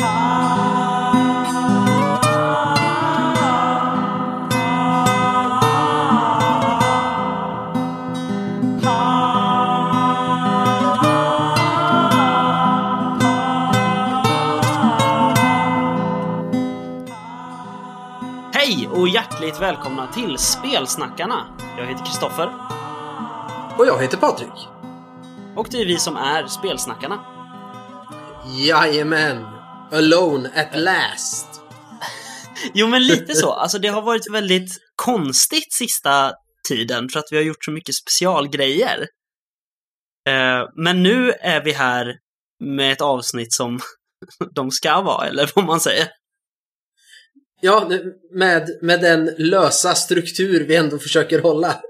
[0.00, 0.08] Hej
[18.92, 21.46] och hjärtligt välkomna till Spelsnackarna!
[21.78, 22.52] Jag heter Kristoffer
[23.78, 24.68] Och jag heter Patrik.
[25.56, 27.18] och det är vi som är Spelsnackarna.
[28.46, 29.59] Jajamän!
[29.92, 31.46] Alone at last.
[32.74, 33.52] Jo, men lite så.
[33.52, 36.32] Alltså, det har varit väldigt konstigt sista
[36.68, 39.06] tiden för att vi har gjort så mycket specialgrejer.
[40.28, 42.14] Eh, Men nu är vi här
[42.64, 43.80] med ett avsnitt som
[44.54, 46.08] de ska vara, eller vad man säger.
[47.60, 47.90] Ja,
[48.30, 51.80] med, med den lösa struktur vi ändå försöker hålla.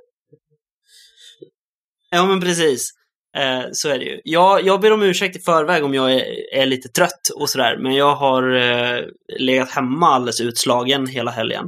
[2.10, 2.91] Ja, men precis.
[3.37, 4.20] Eh, så är det ju.
[4.25, 7.77] Jag, jag ber om ursäkt i förväg om jag är, är lite trött och sådär,
[7.77, 9.05] men jag har eh,
[9.39, 11.64] legat hemma alldeles utslagen hela helgen.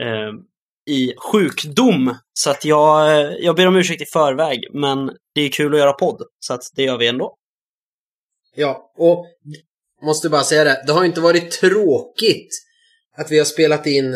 [0.00, 0.32] Eh,
[0.94, 2.14] I sjukdom.
[2.32, 5.80] Så att jag, eh, jag ber om ursäkt i förväg, men det är kul att
[5.80, 7.36] göra podd, så att det gör vi ändå.
[8.54, 9.26] Ja, och
[10.02, 10.84] måste bara säga det.
[10.86, 12.50] Det har inte varit tråkigt
[13.16, 14.10] att vi har spelat in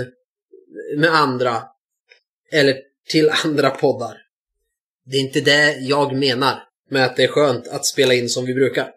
[0.96, 1.62] med andra
[2.52, 2.76] eller
[3.10, 4.16] till andra poddar.
[5.04, 8.44] Det är inte det jag menar med att det är skönt att spela in som
[8.44, 8.90] vi brukar.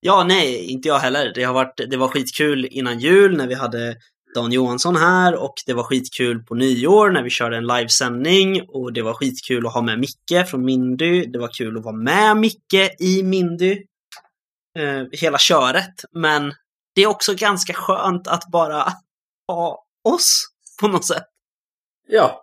[0.00, 1.32] Ja, nej, inte jag heller.
[1.34, 3.96] Det, har varit, det var skitkul innan jul när vi hade
[4.34, 8.92] Dan Johansson här och det var skitkul på nyår när vi körde en livesändning och
[8.92, 11.26] det var skitkul att ha med Micke från Mindy.
[11.26, 13.72] Det var kul att vara med Micke i Mindy.
[14.78, 15.94] Eh, hela köret.
[16.12, 16.52] Men
[16.94, 18.86] det är också ganska skönt att bara
[19.48, 20.44] ha oss
[20.80, 21.24] på något sätt.
[22.08, 22.42] Ja,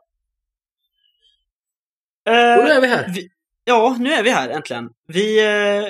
[2.30, 3.12] Eh, och nu är vi här.
[3.16, 3.30] vi,
[3.70, 4.90] ja, nu är vi här äntligen.
[5.08, 5.90] Vi eh,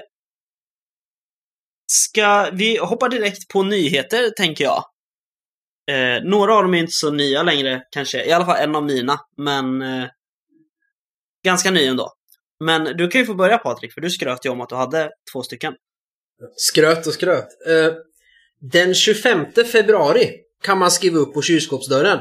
[1.91, 2.49] ska...
[2.53, 4.83] Vi hoppar direkt på nyheter, tänker jag.
[5.91, 8.25] Eh, några av dem är inte så nya längre, kanske.
[8.25, 9.81] I alla fall en av mina, men...
[9.81, 10.07] Eh,
[11.45, 12.13] ganska ny ändå.
[12.59, 15.11] Men du kan ju få börja Patrik, för du skröt ju om att du hade
[15.33, 15.73] två stycken.
[16.55, 17.47] Skröt och skröt.
[17.67, 17.93] Eh,
[18.61, 20.29] den 25 februari
[20.63, 22.19] kan man skriva upp på kylskåpsdörren.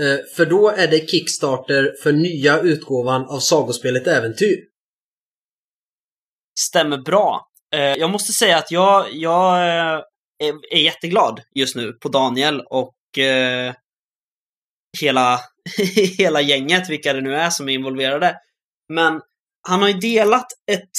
[0.00, 4.58] Eh, för då är det Kickstarter för nya utgåvan av sagospelet Äventyr.
[6.58, 7.48] Stämmer bra.
[7.74, 10.02] Eh, jag måste säga att jag, jag eh,
[10.70, 12.94] är, jätteglad just nu på Daniel och
[15.00, 15.40] hela,
[16.18, 18.40] hela gänget, vilka det nu är som är involverade.
[18.88, 19.20] Men
[19.68, 20.90] han har ju delat ett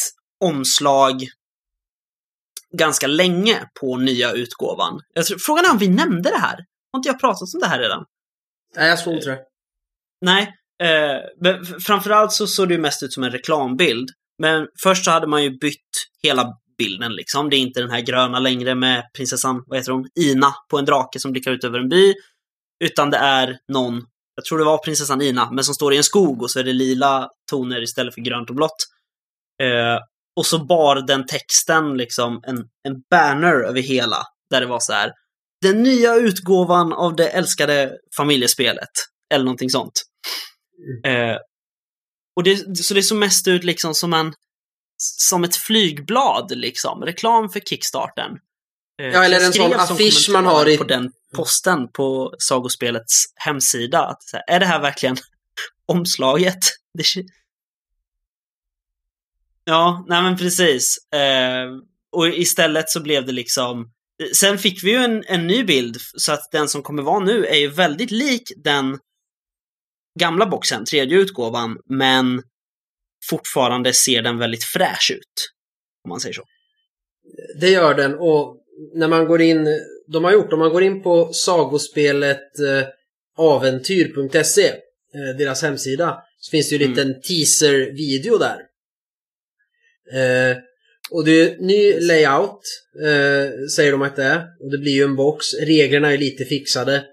[0.43, 1.27] omslag
[2.77, 5.01] ganska länge på nya utgåvan.
[5.13, 6.65] Jag tror, frågan är om vi nämnde det här?
[6.91, 8.05] Har inte jag pratat om det här redan?
[8.75, 9.39] Nej, jag tror inte det.
[10.21, 10.53] Nej,
[10.83, 14.09] eh, men framförallt så såg det ju mest ut som en reklambild.
[14.41, 15.89] Men först så hade man ju bytt
[16.23, 17.49] hela bilden liksom.
[17.49, 20.85] Det är inte den här gröna längre med prinsessan, vad heter hon, Ina på en
[20.85, 22.13] drake som blickar ut över en by.
[22.83, 24.05] Utan det är någon,
[24.35, 26.63] jag tror det var prinsessan Ina, men som står i en skog och så är
[26.63, 28.85] det lila toner istället för grönt och blått.
[29.63, 29.99] Eh,
[30.35, 34.17] och så bar den texten liksom en, en banner över hela,
[34.49, 35.11] där det var så här.
[35.65, 38.89] Den nya utgåvan av det älskade familjespelet.
[39.33, 40.01] Eller någonting sånt.
[41.05, 41.37] Eh,
[42.35, 44.33] och det, så det såg mest ut liksom som en
[44.97, 47.01] som ett flygblad, liksom.
[47.01, 48.31] Reklam för Kickstarten.
[49.01, 54.05] Eh, Ja, eller en sån affisch man har i- På den posten på Sagospelets hemsida.
[54.05, 55.17] Att, här, är det här verkligen
[55.87, 56.59] omslaget?
[56.93, 57.03] Det,
[59.63, 60.97] ja, nej men precis.
[61.13, 61.67] Eh,
[62.11, 63.91] och istället så blev det liksom
[64.33, 67.45] Sen fick vi ju en, en ny bild, så att den som kommer vara nu
[67.45, 68.99] är ju väldigt lik den
[70.19, 72.43] gamla boxen, tredje utgåvan, men
[73.29, 75.51] fortfarande ser den väldigt fräsch ut.
[76.03, 76.43] Om man säger så.
[77.59, 78.61] Det gör den och
[78.93, 79.67] när man går in,
[80.07, 82.87] de har gjort, om man går in på sagospelet eh,
[83.37, 87.07] aventyr.se, eh, deras hemsida, så finns det ju en Mm.
[87.07, 88.59] liten teaser-video där.
[90.13, 90.57] Eh,
[91.11, 92.61] och det är ny layout,
[93.03, 94.37] eh, säger de att det är.
[94.37, 97.03] Och det blir ju en box, reglerna är lite fixade.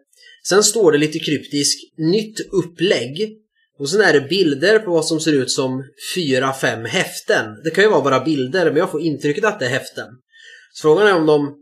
[0.49, 3.39] Sen står det lite kryptiskt, nytt upplägg.
[3.79, 5.85] Och sen är det bilder på vad som ser ut som
[6.15, 7.47] fyra, fem häften.
[7.65, 10.07] Det kan ju vara bara bilder, men jag får intrycket att det är häften.
[10.73, 11.55] Så frågan är om de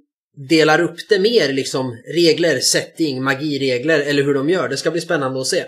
[0.48, 4.68] delar upp det mer, liksom regler, setting, magiregler eller hur de gör.
[4.68, 5.64] Det ska bli spännande att se.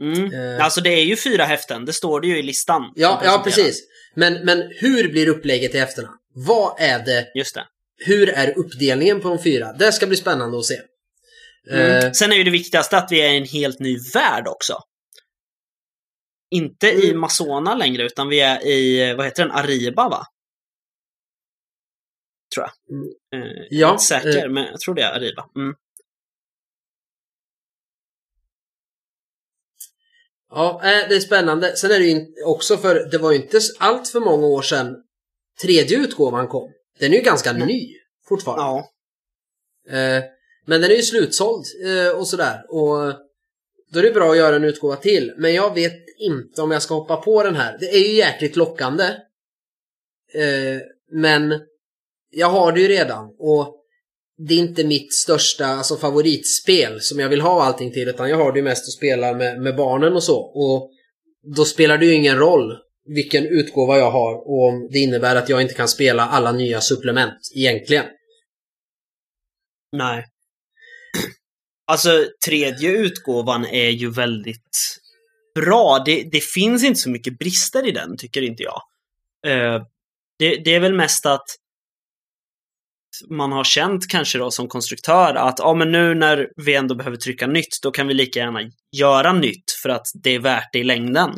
[0.00, 0.34] Mm.
[0.34, 0.64] Eh.
[0.64, 2.92] Alltså det är ju fyra häften, det står det ju i listan.
[2.94, 3.82] Ja, ja precis.
[4.14, 6.08] Men, men hur blir upplägget i häftena?
[6.34, 7.32] Vad är det?
[7.34, 7.66] Just det.
[8.04, 9.72] Hur är uppdelningen på de fyra?
[9.72, 10.80] Det ska bli spännande att se.
[11.70, 12.04] Mm.
[12.06, 14.78] Eh, Sen är ju det viktigaste att vi är i en helt ny värld också.
[16.50, 17.20] Inte i Mm.
[17.20, 20.26] Masona längre, utan vi är i, vad heter den, Ariba va?
[22.54, 22.96] tror jag.
[22.98, 23.08] Mm.
[23.34, 24.50] Eh, ja, jag är inte säker, eh.
[24.50, 25.44] men jag tror det är Arriva.
[25.56, 25.74] Mm.
[30.54, 31.76] Ja, eh, det är spännande.
[31.76, 34.96] Sen är det ju också för det var ju inte allt för många år sedan
[35.62, 36.72] tredje utgåvan kom.
[36.98, 37.66] Den är ju ganska mm.
[37.66, 37.96] ny
[38.28, 38.62] fortfarande.
[38.62, 39.98] Ja.
[39.98, 40.22] Eh,
[40.66, 42.64] men den är ju slutsåld eh, och sådär.
[42.68, 43.14] Och
[43.92, 45.34] då är det bra att göra en utgåva till.
[45.36, 47.76] Men jag vet inte om jag ska hoppa på den här.
[47.80, 49.04] Det är ju jäkligt lockande.
[51.10, 51.60] Men
[52.30, 53.34] jag har det ju redan.
[53.38, 53.81] Och
[54.48, 58.36] det är inte mitt största alltså, favoritspel som jag vill ha allting till utan jag
[58.36, 60.38] har det ju mest att spela med, med barnen och så.
[60.40, 60.90] Och
[61.56, 65.48] då spelar det ju ingen roll vilken utgåva jag har och om det innebär att
[65.48, 68.04] jag inte kan spela alla nya supplement egentligen.
[69.96, 70.26] Nej.
[71.86, 75.00] Alltså tredje utgåvan är ju väldigt
[75.54, 76.02] bra.
[76.06, 78.82] Det, det finns inte så mycket brister i den, tycker inte jag.
[79.46, 79.82] Uh,
[80.38, 81.46] det, det är väl mest att
[83.30, 87.16] man har känt kanske då som konstruktör att ja, men nu när vi ändå behöver
[87.16, 88.60] trycka nytt, då kan vi lika gärna
[88.96, 91.30] göra nytt för att det är värt det i längden.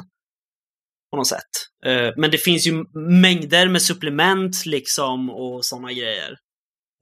[1.11, 1.41] På något sätt.
[1.87, 2.85] Eh, men det finns ju
[3.21, 6.37] mängder med supplement liksom och sådana grejer.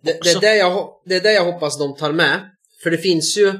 [0.02, 2.40] Det, det, är det, jag, det är det jag hoppas de tar med.
[2.82, 3.52] För det finns ju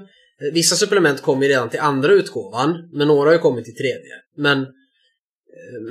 [0.53, 4.13] Vissa supplement kommer ju redan till andra utgåvan, men några har ju kommit till tredje.
[4.37, 4.67] Men,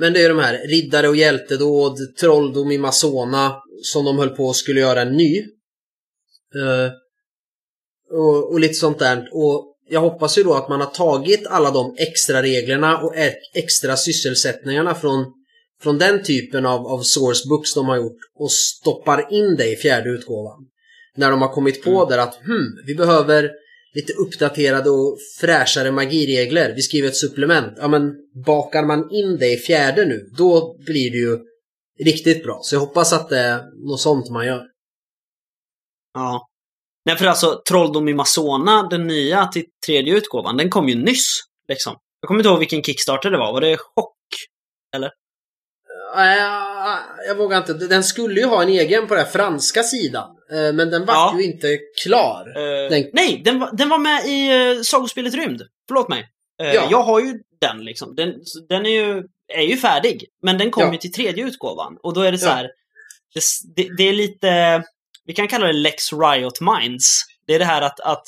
[0.00, 4.50] men det är de här riddare och hjältedåd, trolldom i Masona, som de höll på
[4.50, 5.40] att skulle göra en ny.
[6.56, 6.90] Uh,
[8.10, 9.28] och, och, lite sånt där.
[9.32, 13.14] Och jag hoppas ju då att man har tagit alla de extra reglerna och
[13.54, 15.26] extra sysselsättningarna från,
[15.82, 20.10] från den typen av, av sourcebooks de har gjort och stoppar in det i fjärde
[20.10, 20.58] utgåvan.
[21.16, 22.08] När de har kommit på mm.
[22.08, 23.50] där att hmm, vi behöver
[23.94, 26.74] lite uppdaterade och fräschare magiregler.
[26.74, 27.72] Vi skriver ett supplement.
[27.76, 28.12] Ja men
[28.46, 31.38] bakar man in det i fjärde nu, då blir det ju
[32.04, 32.58] riktigt bra.
[32.62, 34.62] Så jag hoppas att det är något sånt man gör.
[36.14, 36.48] Ja.
[37.04, 41.40] Nej, för alltså Trolldom i Masona, den nya till tredje utgåvan, den kom ju nyss.
[41.68, 41.96] Liksom.
[42.20, 43.52] Jag kommer inte ihåg vilken Kickstarter det var.
[43.52, 44.16] Var det Chock?
[44.94, 45.10] Eller?
[47.26, 47.72] Jag, vågar inte.
[47.72, 50.30] Den skulle ju ha en egen på den franska sidan.
[50.52, 51.34] Eh, men den var ja.
[51.38, 52.48] ju inte klar.
[52.48, 53.04] Uh, den...
[53.12, 55.62] Nej, den var, den var med i uh, Sagospelet Rymd.
[55.88, 56.20] Förlåt mig.
[56.62, 56.88] Uh, ja.
[56.90, 58.14] Jag har ju den liksom.
[58.14, 58.34] Den,
[58.68, 59.22] den är ju
[59.54, 60.24] är ju färdig.
[60.42, 60.92] Men den kommer ja.
[60.92, 61.96] ju till tredje utgåvan.
[62.02, 62.70] Och då är det så här.
[63.76, 64.82] Det, det, är lite,
[65.24, 67.22] vi kan kalla det Lex Riot Minds.
[67.46, 68.24] Det är det här att, att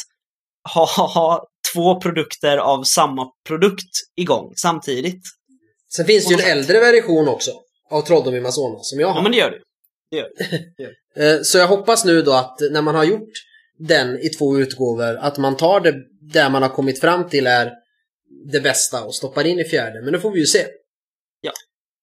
[0.74, 5.22] ha, ha två produkter av samma produkt igång samtidigt.
[5.96, 7.50] Sen finns det ju en äldre version också
[7.90, 9.14] av Trolldom i Masona som jag har.
[9.14, 9.58] Ja, men det gör det.
[10.10, 10.82] det, gör det.
[10.82, 11.34] gör det.
[11.34, 13.32] Eh, så jag hoppas nu då att när man har gjort
[13.78, 17.72] den i två utgåvor, att man tar det där man har kommit fram till är
[18.52, 20.02] det bästa och stoppar in i fjärde.
[20.02, 20.66] Men det får vi ju se.
[21.40, 21.52] Ja.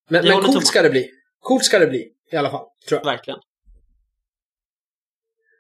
[0.10, 1.10] Men, men coolt ska det bli.
[1.40, 2.08] Coolt ska det bli.
[2.32, 2.66] I alla fall.
[2.90, 3.06] Tror jag.
[3.06, 3.40] Verkligen.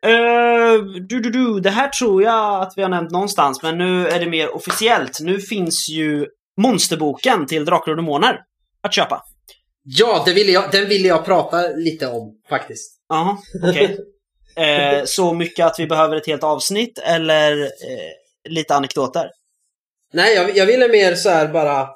[0.06, 1.60] Uh, du, du, du.
[1.60, 5.20] Det här tror jag att vi har nämnt någonstans, men nu är det mer officiellt.
[5.22, 6.28] Nu finns ju
[6.58, 8.40] monsterboken till Drakar och Demoner
[8.82, 9.24] att köpa.
[9.84, 12.98] Ja, det ville jag, den ville jag prata lite om faktiskt.
[13.10, 13.38] Jaha,
[13.70, 13.98] okej.
[14.54, 14.66] Okay.
[15.00, 19.30] eh, så mycket att vi behöver ett helt avsnitt eller eh, lite anekdoter?
[20.14, 21.88] Nej, jag, jag ville mer så här bara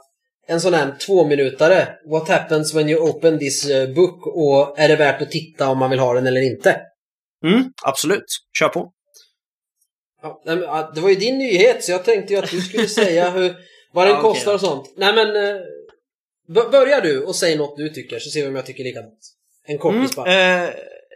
[0.47, 1.87] en sån här tvåminutare.
[2.11, 4.27] What happens when you open this eh, book?
[4.27, 6.81] Och är det värt att titta om man vill ha den eller inte?
[7.45, 8.25] Mm, absolut.
[8.59, 8.91] Kör på.
[10.45, 13.55] Ja, det var ju din nyhet så jag tänkte ju att du skulle säga hur,
[13.93, 14.93] vad den ja, kostar och sånt.
[14.97, 15.27] Nej men
[16.47, 19.31] Börja du och säg något du tycker så ser vi om jag tycker likadant.
[19.67, 20.73] En kortis mm, eh,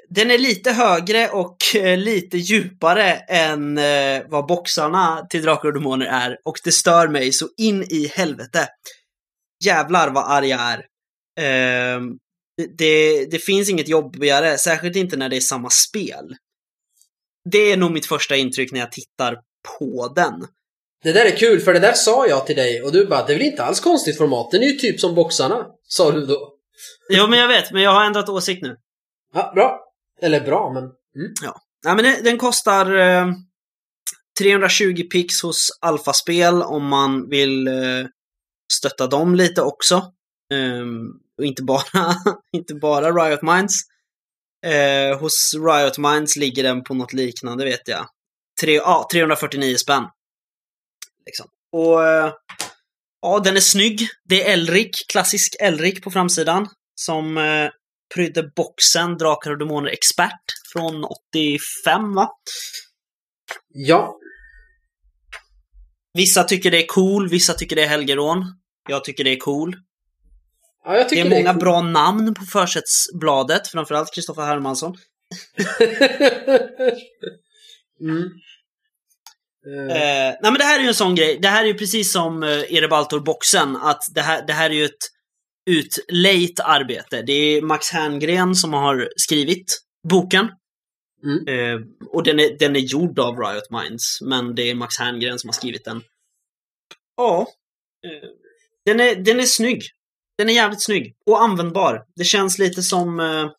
[0.09, 5.73] Den är lite högre och eh, lite djupare än eh, vad boxarna till Drakar och
[5.73, 8.67] Demoner är och det stör mig så in i helvete.
[9.65, 10.79] Jävlar vad arg jag är.
[11.39, 12.01] Eh,
[12.77, 16.35] det, det finns inget jobbigare, särskilt inte när det är samma spel.
[17.51, 19.37] Det är nog mitt första intryck när jag tittar
[19.79, 20.47] på den.
[21.03, 23.33] Det där är kul, för det där sa jag till dig och du bara det
[23.33, 26.53] är väl inte alls konstigt format, den är ju typ som boxarna, sa du då.
[27.09, 28.75] Jo, men jag vet, men jag har ändrat åsikt nu.
[29.33, 29.79] Ja, bra.
[30.21, 30.83] Eller bra, men...
[30.83, 31.33] Mm.
[31.43, 31.61] Ja.
[31.85, 33.27] Nej, men den, den kostar eh,
[34.39, 38.05] 320 pix hos Alfaspel om man vill eh,
[38.73, 39.95] stötta dem lite också.
[40.53, 40.85] Eh,
[41.37, 42.15] och inte bara,
[42.53, 43.75] inte bara Riot Minds.
[44.65, 48.05] Eh, hos Riot Minds ligger den på något liknande vet jag.
[48.61, 50.03] Tre, ah, 349 spänn.
[51.29, 51.45] Liksom.
[51.71, 52.33] Och eh,
[53.21, 54.07] ja, den är snygg.
[54.29, 56.67] Det är Elrik, klassisk Elrik på framsidan.
[56.95, 57.69] Som eh,
[58.15, 60.43] prydde boxen Drakar och Demoner Expert
[60.73, 62.29] från 85, va?
[63.67, 64.17] Ja.
[66.13, 68.45] Vissa tycker det är cool, vissa tycker det är helgerån.
[68.89, 69.75] Jag tycker det är cool.
[70.83, 71.61] Ja, jag tycker det är många det är cool.
[71.61, 74.95] bra namn på försättsbladet, framförallt Kristoffer Hermansson.
[78.01, 78.29] mm.
[79.65, 81.39] Eh, nej men det här är ju en sån grej.
[81.41, 83.75] Det här är ju precis som eh, Erebaltor-boxen.
[83.75, 85.19] Att det här, det här är ju ett
[85.69, 87.21] utlejt arbete.
[87.21, 90.49] Det är Max Herngren som har skrivit boken.
[91.23, 91.47] Mm.
[91.47, 95.39] Eh, och den är, den är gjord av Riot Minds, men det är Max Herngren
[95.39, 96.01] som har skrivit den.
[97.17, 97.47] Ja.
[98.05, 98.29] Eh,
[98.85, 99.83] den, är, den är snygg.
[100.37, 101.15] Den är jävligt snygg.
[101.25, 102.03] Och användbar.
[102.15, 103.49] Det känns lite som eh,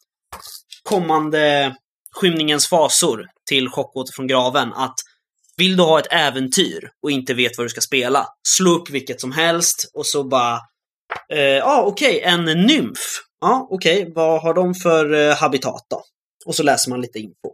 [0.82, 1.76] kommande
[2.12, 4.72] Skymningens fasor till Chockåter från graven.
[4.72, 4.94] Att
[5.60, 9.20] vill du ha ett äventyr och inte vet vad du ska spela, slå upp vilket
[9.20, 10.60] som helst och så bara
[11.32, 12.98] eh, Ja, eh, ah, okej, okay, en nymf.
[13.40, 16.04] Ja, ah, okej, okay, vad har de för eh, habitat då?
[16.46, 17.50] Och så läser man lite info.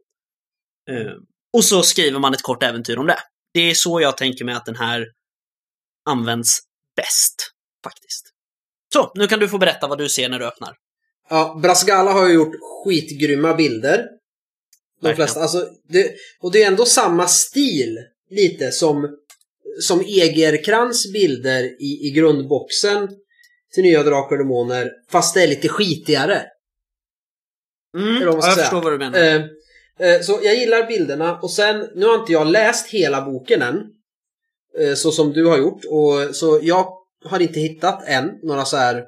[0.90, 1.12] Eh,
[1.52, 3.18] och så skriver man ett kort äventyr om det.
[3.54, 5.06] Det är så jag tänker mig att den här
[6.08, 6.58] används
[6.96, 7.34] bäst,
[7.84, 8.26] faktiskt.
[8.92, 10.74] Så, nu kan du få berätta vad du ser när du öppnar.
[11.28, 14.04] Ja, Brasgala har ju gjort skitgrymma bilder.
[15.00, 17.98] De flesta, alltså, det, och det är ändå samma stil
[18.30, 19.16] lite som,
[19.80, 23.08] som Egerkrans bilder i, i grundboxen
[23.74, 26.42] till nya Drakar och Demoner, fast det är lite skitigare.
[27.96, 28.54] Mm, ja, jag säga.
[28.54, 29.18] förstår vad du menar.
[29.18, 29.42] Eh,
[30.08, 33.82] eh, så jag gillar bilderna och sen, nu har inte jag läst hela boken än.
[34.78, 35.84] Eh, så som du har gjort.
[35.84, 36.88] Och, så jag
[37.24, 39.04] har inte hittat än några så här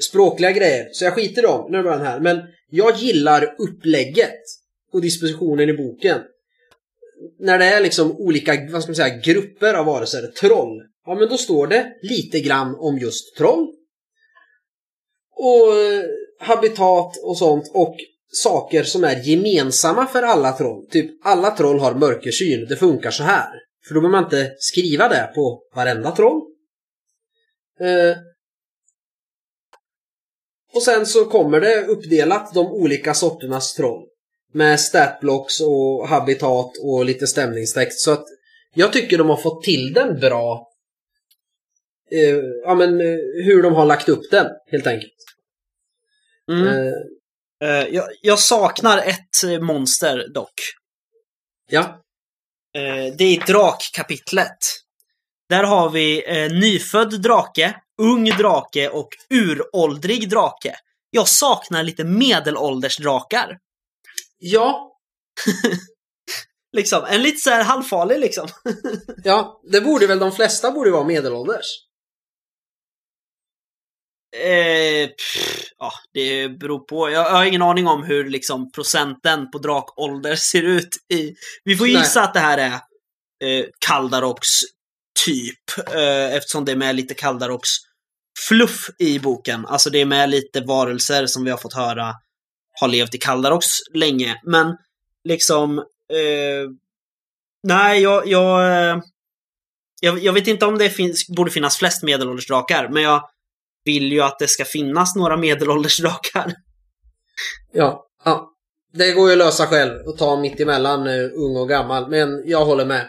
[0.00, 0.88] språkliga grejer.
[0.92, 1.70] Så jag skiter i dem.
[1.70, 2.20] Nu är det bara den här.
[2.20, 4.40] Men jag gillar upplägget
[4.92, 6.20] och dispositionen i boken.
[7.38, 10.26] När det är liksom olika, vad ska man säga, grupper av varelser.
[10.26, 10.82] Troll.
[11.06, 13.68] Ja, men då står det lite grann om just troll.
[15.36, 16.04] Och eh,
[16.40, 17.96] habitat och sånt och
[18.32, 20.86] saker som är gemensamma för alla troll.
[20.90, 23.52] Typ alla troll har mörkersyn, det funkar så här.
[23.88, 26.40] För då behöver man inte skriva det på varenda troll.
[27.80, 28.16] Eh,
[30.74, 34.06] och sen så kommer det uppdelat de olika sorternas troll.
[34.52, 38.00] Med statblocks och habitat och lite stämningstext.
[38.00, 38.24] Så att
[38.74, 40.68] jag tycker de har fått till den bra.
[42.10, 45.12] Eh, ja men eh, hur de har lagt upp den helt enkelt.
[46.50, 46.66] Mm.
[46.66, 46.92] Eh,
[47.64, 50.54] uh, jag, jag, saknar ett monster dock.
[51.70, 51.80] Ja.
[52.78, 54.58] Uh, det är drakkapitlet.
[55.48, 60.76] Där har vi uh, nyfödd drake, ung drake och uråldrig drake.
[61.10, 63.58] Jag saknar lite medelåldersdrakar.
[64.44, 64.98] Ja.
[66.76, 68.48] liksom, en lite så här halvfarlig liksom.
[69.24, 71.66] ja, det borde väl de flesta borde vara medelålders.
[74.36, 77.10] Eh, pff, ja, det beror på.
[77.10, 80.96] Jag, jag, har ingen aning om hur liksom, procenten på drakålder ser ut.
[81.14, 81.34] i...
[81.64, 82.28] Vi får gissa Nej.
[82.28, 82.72] att det här är
[83.44, 84.48] eh, Kaldaroks
[85.24, 85.88] typ.
[85.94, 87.70] Eh, eftersom det är med lite Kaldaroks
[88.48, 89.66] fluff i boken.
[89.66, 92.14] Alltså det är med lite varelser som vi har fått höra
[92.82, 94.40] har levt i Kaldaroks länge.
[94.44, 94.76] Men
[95.24, 95.78] liksom...
[95.78, 96.70] Eh,
[97.62, 99.00] nej, jag, jag, eh,
[100.00, 100.32] jag, jag...
[100.32, 103.28] vet inte om det finns, borde finnas flest medelåldersdrakar, men jag
[103.84, 106.54] vill ju att det ska finnas några medelålders drakar.
[107.72, 108.48] Ja, ja.
[108.92, 112.42] Det går ju att lösa själv och ta mitt emellan uh, ung och gammal, men
[112.46, 113.08] jag håller med.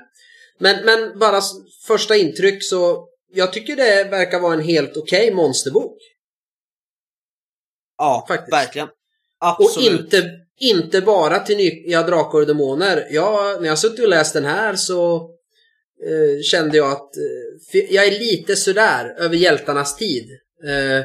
[0.59, 1.41] Men, men bara
[1.87, 5.97] första intryck så, jag tycker det verkar vara en helt okej okay monsterbok.
[7.97, 8.53] Ja, Faktiskt.
[8.53, 8.87] verkligen.
[9.43, 9.99] Absolut.
[9.99, 13.07] Och inte, inte bara till nya Drakar och Demoner.
[13.11, 15.15] Ja, när jag suttit och läst den här så
[16.07, 20.29] eh, kände jag att eh, jag är lite sådär över hjältarnas tid.
[20.65, 20.97] Eh,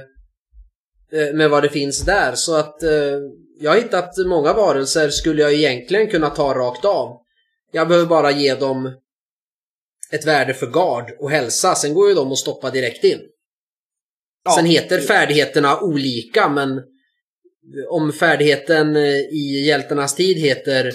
[1.12, 2.35] eh, med vad det finns där.
[2.35, 3.18] Så att eh,
[3.61, 7.16] jag har hittat många varelser skulle jag egentligen kunna ta rakt av.
[7.73, 8.92] Jag behöver bara ge dem
[10.12, 11.75] ett värde för gard och hälsa.
[11.75, 13.21] Sen går ju de att stoppa direkt in.
[14.45, 14.50] Ja.
[14.50, 16.83] Sen heter färdigheterna olika men
[17.90, 18.96] om färdigheten
[19.32, 20.87] i hjältarnas tid heter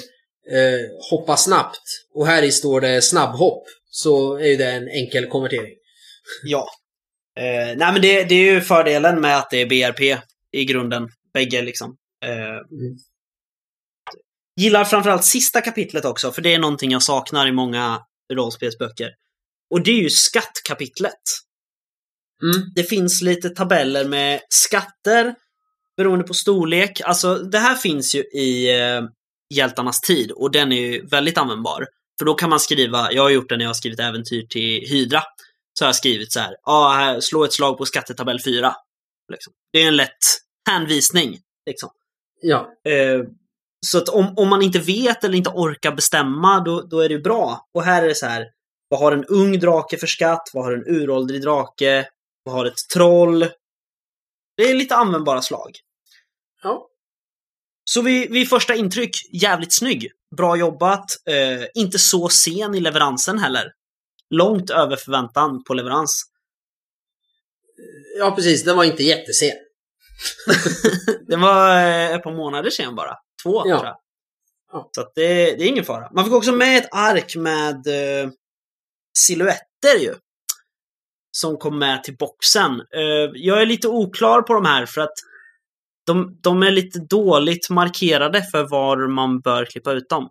[0.52, 5.28] eh, hoppa snabbt och här i står det snabbhopp så är ju det en enkel
[5.28, 5.74] konvertering.
[6.44, 6.70] Ja,
[7.38, 11.10] Eh, nej men det, det, är ju fördelen med att det är BRP i grunden.
[11.34, 11.96] Bägge liksom.
[12.26, 12.98] Eh, mm.
[14.56, 18.00] Gillar framförallt sista kapitlet också, för det är någonting jag saknar i många
[18.34, 19.10] rollspelsböcker.
[19.70, 21.22] Och det är ju skattkapitlet.
[22.44, 22.72] Mm.
[22.76, 25.36] Det finns lite tabeller med skatter
[25.98, 27.02] beroende på storlek.
[27.02, 29.02] Alltså det här finns ju i eh,
[29.54, 31.88] Hjältarnas tid och den är ju väldigt användbar.
[32.20, 34.90] För då kan man skriva, jag har gjort det när jag har skrivit äventyr till
[34.90, 35.22] Hydra
[35.74, 38.76] så har jag skrivit så här, ja, slå ett slag på skattetabell 4.
[39.32, 39.54] Liksom.
[39.74, 40.10] Det är en lätt
[40.70, 41.38] hänvisning.
[41.66, 41.90] Liksom.
[42.42, 42.74] Ja.
[42.88, 43.22] Eh,
[43.86, 47.20] så att om, om man inte vet eller inte orkar bestämma, då, då är det
[47.20, 47.68] bra.
[47.74, 48.46] Och här är det så här,
[48.90, 50.50] vad har en ung drake för skatt?
[50.54, 52.08] Vad har en uråldrig drake?
[52.44, 53.48] Vad har ett troll?
[54.58, 55.72] Det är lite användbara slag.
[56.64, 56.88] Ja.
[57.86, 60.12] Så vid, vid första intryck, jävligt snygg.
[60.38, 61.06] Bra jobbat.
[61.28, 63.72] Eh, inte så sen i leveransen heller.
[64.30, 66.24] Långt över förväntan på leverans.
[68.18, 68.64] Ja, precis.
[68.64, 69.52] Den var inte jättesen.
[71.28, 73.18] det var eh, ett par månader sen bara.
[73.44, 73.78] Två, Ja.
[73.78, 73.98] tror jag.
[74.72, 74.90] Ja.
[74.96, 76.12] Så det, det är ingen fara.
[76.16, 78.30] Man fick också med ett ark med eh,
[79.18, 80.16] silhuetter ju.
[81.36, 82.72] Som kom med till boxen.
[82.72, 85.14] Eh, jag är lite oklar på de här för att
[86.06, 90.30] de, de är lite dåligt markerade för var man bör klippa ut dem.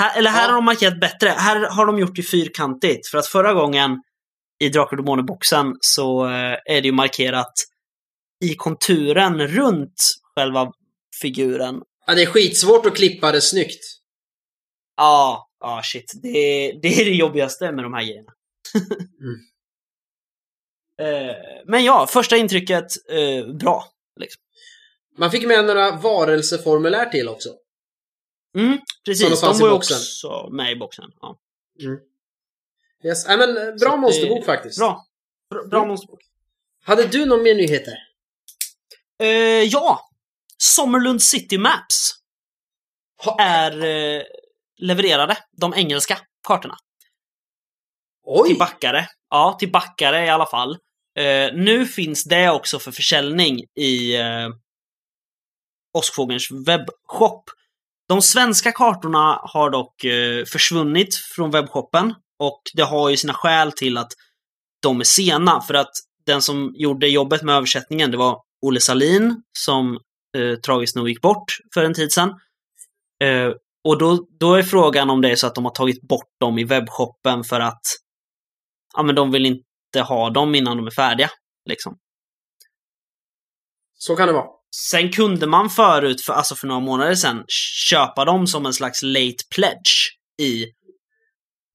[0.00, 0.48] Här, eller här Ja.
[0.48, 1.28] har de markerat bättre.
[1.28, 3.08] Här har de gjort det fyrkantigt.
[3.08, 4.02] För att förra gången
[4.60, 7.52] i Drakar och Demoner-boxen så eh, är det ju markerat
[8.44, 10.72] i konturen runt själva
[11.20, 11.80] figuren.
[12.06, 13.84] Ja, det är skitsvårt att klippa det snyggt.
[14.96, 16.12] Ja, ja shit.
[16.22, 16.30] Det,
[16.82, 18.32] det är det jobbigaste med de här grejerna.
[19.20, 19.40] Mm.
[21.00, 23.84] Eh, Men ja, första intrycket, eh, bra.
[25.18, 27.48] Man fick med några varelseformulär till också.
[28.56, 29.94] Mm, precis, de var ju också
[30.52, 31.10] med i boxen.
[31.20, 31.38] Ja.
[33.04, 33.24] Yes.
[33.28, 34.78] Ja, men, eh, bra Så det- monsterbok faktiskt.
[34.78, 35.06] Bra.
[35.50, 35.88] Bra, bra Mm.
[35.88, 36.20] monsterbok.
[36.84, 37.94] Hade du någon mer nyheter?
[39.20, 39.26] Eh,
[39.62, 40.00] ja!
[40.58, 42.12] Sommerlund City Maps
[43.24, 44.22] Ha, är eh,
[44.78, 46.76] levererade, de engelska kartorna.
[48.24, 48.48] oj!
[48.48, 49.08] Till backare.
[49.32, 50.70] Ja, till backare i alla fall.
[51.18, 54.48] Eh, nu finns det också för försäljning i eh,
[55.98, 57.44] Åskfågelns webbshop.
[58.08, 63.72] De svenska kartorna har dock eh, försvunnit från webbshoppen och det har ju sina skäl
[63.72, 64.12] till att
[64.82, 65.92] de är sena för att
[66.26, 69.98] den som gjorde jobbet med översättningen det var Olle Salin som
[70.36, 72.28] eh, tragiskt nog gick bort för en tid sedan.
[73.24, 73.52] Eh,
[73.84, 76.58] och då, då är frågan om det är så att de har tagit bort dem
[76.58, 77.82] i webbshoppen för att
[78.96, 81.30] ja, men de vill inte ha dem innan de är färdiga.
[81.64, 81.98] Liksom.
[83.94, 84.48] Så kan det vara.
[84.76, 87.44] Sen kunde man förut, för, alltså för några månader sedan,
[87.88, 90.66] köpa dem som en slags late pledge i,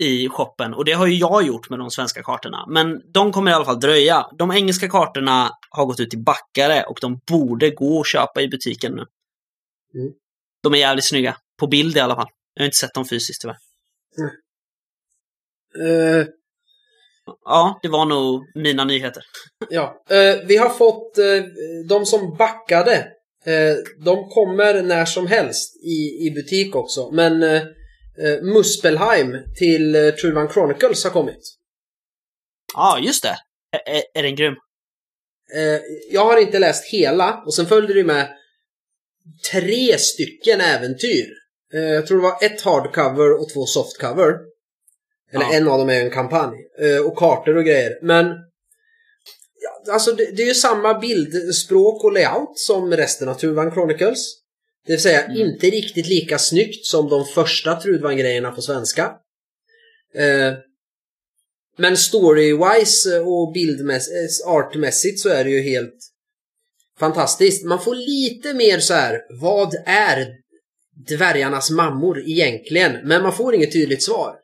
[0.04, 0.74] i shoppen.
[0.74, 2.66] Och det har ju jag gjort med de svenska kartorna.
[2.68, 4.28] Men de kommer i alla fall dröja.
[4.38, 8.48] De engelska kartorna har gått ut i backare och de borde gå att köpa i
[8.48, 9.06] butiken nu.
[9.94, 10.14] Mm.
[10.64, 11.38] De är jävligt snygga.
[11.60, 12.30] På bild i alla fall.
[12.54, 13.58] Jag har inte sett dem fysiskt tyvärr.
[15.80, 16.28] Eh,
[17.46, 19.24] Ja, det var nog mina nyheter.
[19.70, 20.04] ja.
[20.10, 21.44] Eh, vi har fått eh,
[21.90, 23.08] de som backade.
[23.46, 27.12] Eh, de kommer när som helst i, i butik också.
[27.12, 27.62] Men eh,
[28.24, 31.42] eh, Muspelheim till eh, Truvan Chronicles har kommit.
[32.74, 33.38] Ja, just det.
[33.86, 34.54] Är, är, den grym?
[35.56, 38.30] Eh, jag har inte läst hela och sen följde det med
[39.52, 41.28] tre stycken äventyr.
[41.72, 44.34] Jag tror det var ett hardcover och två softcover.
[45.32, 45.54] Eller Ja.
[45.54, 46.58] en av dem är en kampanj.
[46.82, 48.00] Eh, och kartor och grejer.
[48.02, 48.26] Men
[49.92, 54.20] alltså det, det är ju samma bildspråk och layout som resten av Truvan Chronicles.
[54.86, 55.38] Det vill säga Mm.
[55.38, 59.04] inte riktigt lika snyggt som de första Trudvan-grejerna på svenska.
[60.16, 60.54] Eh,
[61.78, 65.96] men story-wise och eh, artmässigt så är det ju helt
[67.00, 67.66] fantastiskt.
[67.66, 70.28] Man får lite mer så här, vad är
[71.08, 73.08] dvärgarnas mammor egentligen?
[73.08, 74.36] Men man får inget tydligt svar.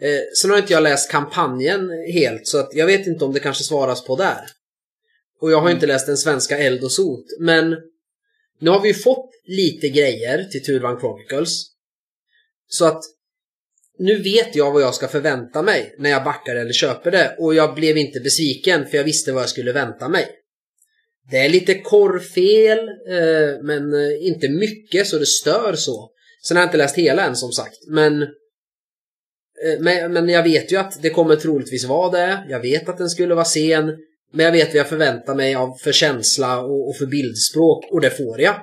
[0.00, 3.40] Eh, sen har inte jag läst kampanjen helt så att jag vet inte om det
[3.40, 4.40] kanske svaras på där.
[5.40, 5.76] Och jag har Mm.
[5.76, 7.24] inte läst den svenska Eld och Sot.
[7.40, 7.76] Men
[8.60, 11.66] nu har vi ju fått lite grejer till Turvan Chronicles.
[12.68, 13.02] Så att
[13.98, 17.36] nu vet jag vad jag ska förvänta mig när jag backar eller köper det.
[17.38, 20.28] Och jag blev inte besviken för jag visste vad jag skulle vänta mig.
[21.30, 26.10] Det är lite korrfel, eh, men eh, inte mycket så det stör så.
[26.48, 28.26] Sen har jag inte läst hela än som sagt, men
[29.80, 32.46] men, men jag vet ju att det kommer troligtvis vara det.
[32.48, 33.96] Jag vet att den skulle vara sen.
[34.32, 38.00] Men jag vet vad jag förväntar mig av för känsla och, och för bildspråk och
[38.00, 38.54] det får jag.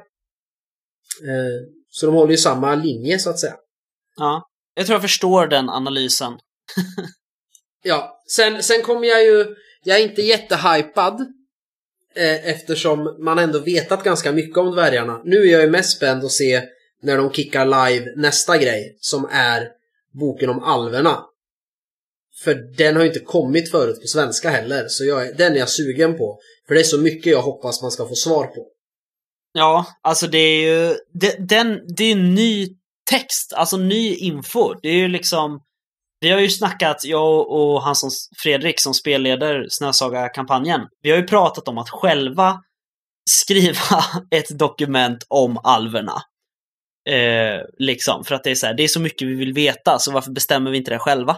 [1.23, 1.59] Eh,
[1.89, 3.55] så de håller ju samma linje så att säga.
[4.17, 4.49] Ja.
[4.75, 6.33] Jag tror jag förstår den analysen.
[7.83, 9.55] Ja, sen, sen kommer jag ju...
[9.83, 11.21] Jag är inte jättehypad.
[12.15, 15.21] Eh, eftersom man ändå vetat ganska mycket om dvärgarna.
[15.25, 16.63] Nu är jag ju mest spänd att se
[17.01, 18.97] när de kickar live nästa grej.
[18.99, 19.67] Som är
[20.11, 21.25] boken om alverna.
[22.43, 24.85] För den har ju inte kommit förut på svenska heller.
[24.87, 26.39] Så jag, den är jag sugen på.
[26.67, 28.67] För det är så mycket jag hoppas man ska få svar på.
[29.53, 30.95] Ja, alltså det är ju...
[31.13, 32.67] Det, den, det är ju ny
[33.09, 34.73] text, alltså ny info.
[34.81, 35.59] Det är ju liksom...
[36.21, 38.09] Vi har ju snackat, jag och han som
[38.43, 40.81] Fredrik som spelleder Snösaga-kampanjen.
[41.01, 42.59] Vi har ju pratat om att själva
[43.29, 44.03] skriva
[44.35, 46.21] ett dokument om alverna.
[47.05, 49.99] Eh, liksom, för att det är så här, det är så mycket vi vill veta,
[49.99, 51.37] så varför bestämmer vi inte det själva?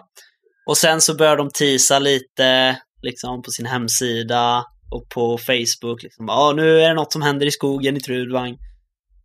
[0.65, 6.03] Och sen så börjar de tisa lite, liksom på sin hemsida och på Facebook.
[6.03, 8.57] Liksom, ja, nu är det något som händer i skogen i Trudvang.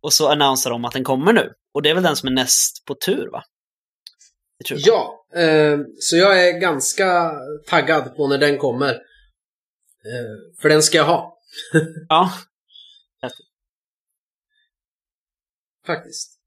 [0.01, 1.51] Och så annonserar de att den kommer nu.
[1.73, 3.43] Och det är väl den som är näst på tur, va?
[4.69, 7.31] Ja, eh, så jag är ganska
[7.67, 8.89] taggad på när den kommer.
[8.89, 11.37] Eh, för den ska jag ha.
[12.09, 12.31] ja.
[15.87, 16.39] Faktiskt.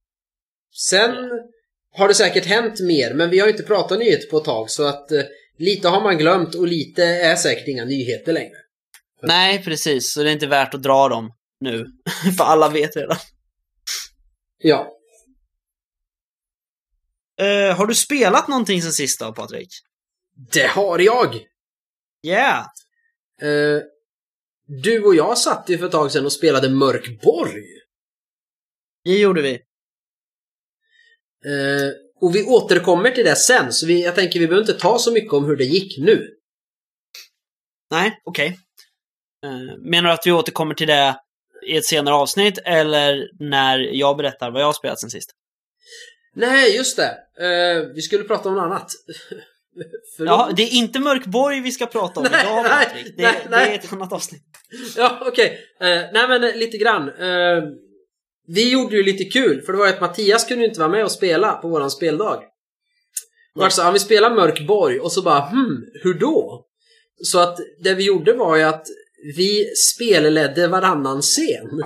[0.72, 1.14] Sen
[1.92, 4.86] har det säkert hänt mer, men vi har inte pratat nyheter på ett tag så
[4.86, 5.22] att eh,
[5.58, 8.56] lite har man glömt och lite är säkert inga nyheter längre.
[9.22, 10.12] Nej, precis.
[10.12, 11.86] Så det är inte värt att dra dem nu.
[12.36, 13.16] För alla vet redan.
[14.58, 14.96] Ja.
[17.42, 19.68] Uh, har du spelat någonting sen sist då, Patrik?
[20.52, 21.34] Det har jag!
[22.26, 22.66] Yeah!
[23.42, 23.82] Uh,
[24.66, 27.79] du och jag satt ju för ett tag sedan och spelade Mörkborg.
[29.04, 29.60] Det gjorde vi.
[31.46, 34.98] Uh, och vi återkommer till det sen, så vi, jag tänker vi behöver inte ta
[34.98, 36.28] så mycket om hur det gick nu.
[37.90, 38.58] Nej, okej.
[39.42, 39.76] Okay.
[39.78, 41.16] menar du att vi återkommer till det
[41.66, 45.30] i ett senare avsnitt eller när jag berättar vad jag har spelat sen sist?
[46.34, 47.18] Nej, just det.
[47.40, 48.92] Uh, vi skulle prata om något annat.
[50.18, 53.16] ja, det är inte Mörkborg vi ska prata om nej, idag, Patrik.
[53.16, 54.42] Det, nej, det är ett annat avsnitt.
[54.96, 55.58] Ja, okej.
[55.78, 55.98] Okay.
[55.98, 57.10] Uh, nej, men lite grann.
[58.54, 61.12] Vi gjorde ju lite kul, för det var att Mattias kunde inte vara med och
[61.12, 62.36] spela på våran speldag.
[63.56, 63.64] Mm.
[63.64, 66.66] Alltså, han vill spela Mörkborg och så bara hmm, hur då?
[67.22, 68.86] Så att det vi gjorde var ju att
[69.36, 71.82] vi spelledde varannan scen.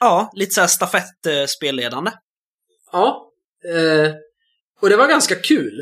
[0.00, 2.10] Ja, lite såhär stafettspelledande.
[2.92, 3.32] Ja.
[3.64, 4.12] Eh,
[4.80, 5.80] och det var ganska kul.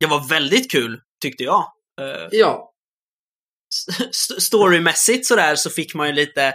[0.00, 1.64] Det var väldigt kul, tyckte jag.
[2.00, 2.74] Eh, ja.
[4.38, 6.54] Storymässigt sådär så fick man ju lite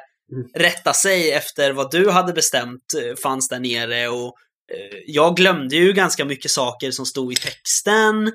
[0.56, 4.36] rätta sig efter vad du hade bestämt eh, fanns där nere och
[4.74, 8.28] eh, jag glömde ju ganska mycket saker som stod i texten.
[8.28, 8.34] Eh,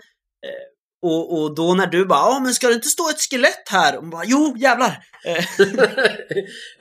[1.03, 3.97] och, och då när du bara ja men ska det inte stå ett skelett här?
[3.97, 5.05] Och bara, jo jävlar!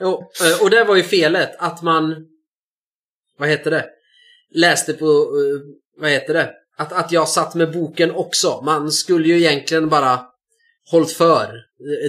[0.00, 2.26] och, och det var ju felet att man
[3.38, 3.84] vad heter det?
[4.54, 5.26] läste på,
[5.96, 6.50] vad heter det?
[6.76, 8.60] Att, att jag satt med boken också.
[8.64, 10.26] Man skulle ju egentligen bara
[10.90, 11.54] hållt för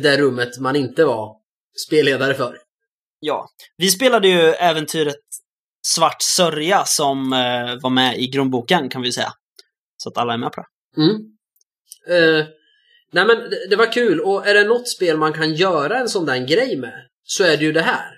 [0.01, 1.35] det rummet man inte var
[1.87, 2.57] spelledare för.
[3.19, 5.15] Ja, vi spelade ju äventyret
[5.87, 9.33] Svart sörja som eh, var med i grundboken kan vi säga.
[9.97, 11.01] Så att alla är med på det.
[11.01, 11.15] Mm.
[12.07, 12.45] Eh,
[13.11, 16.09] nej men det, det, var kul och är det något spel man kan göra en
[16.09, 18.11] sån där grej med så är det ju det här.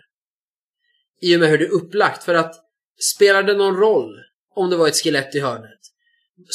[1.21, 2.55] I och med hur det är upplagt för att
[3.01, 4.19] Spelar det någon roll
[4.55, 5.79] om det var ett skelett i hörnet?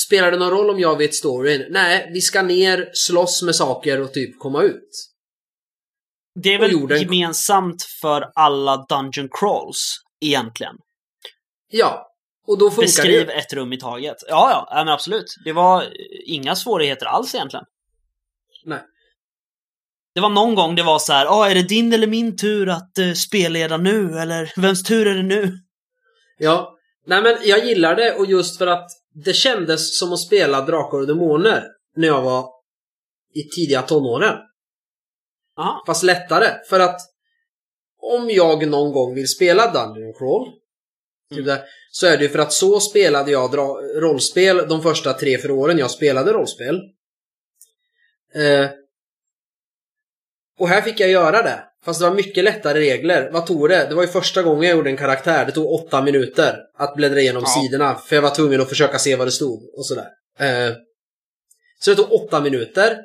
[0.06, 1.66] Spelar det någon roll om jag vet storyn?
[1.70, 4.90] Nej, vi ska ner, slåss med saker och typ komma ut.
[6.42, 10.74] Det är väl gemensamt för alla Dungeon Crawls, egentligen.
[11.70, 12.06] Ja,
[12.46, 14.16] och då funkar Beskriv det ett rum i taget.
[14.28, 15.34] Ja, ja, men absolut.
[15.44, 15.84] Det var
[16.26, 17.64] inga svårigheter alls egentligen.
[18.64, 18.80] Nej.
[20.14, 22.68] Det var någon gång det var så här, ah, är det din eller min tur
[22.68, 24.18] att uh, spelleda nu?
[24.18, 25.52] Eller vems tur är det nu?
[26.38, 28.90] Ja, nej men jag gillar det och just för att
[29.24, 31.64] det kändes som att spela Drakar och Demoner
[31.96, 32.48] när jag var
[33.34, 34.34] i tidiga tonåren.
[35.56, 35.82] Aha.
[35.86, 37.00] Fast lättare, för att
[38.02, 40.48] om jag någon gång vill spela Dungeon Crawl
[41.32, 41.58] mm.
[41.90, 43.56] så är det ju för att så spelade jag
[43.96, 46.80] rollspel de första tre, fyra åren jag spelade rollspel.
[48.34, 48.70] Eh,
[50.58, 51.64] och här fick jag göra det.
[51.84, 53.30] Fast det var mycket lättare regler.
[53.32, 53.86] Vad tog det?
[53.88, 55.46] Det var ju första gången jag gjorde en karaktär.
[55.46, 57.62] Det tog åtta minuter att bläddra igenom ja.
[57.62, 57.94] sidorna.
[57.94, 60.08] För jag var tvungen att försöka se vad det stod och sådär.
[60.38, 60.74] Eh,
[61.80, 62.98] så det tog åtta minuter.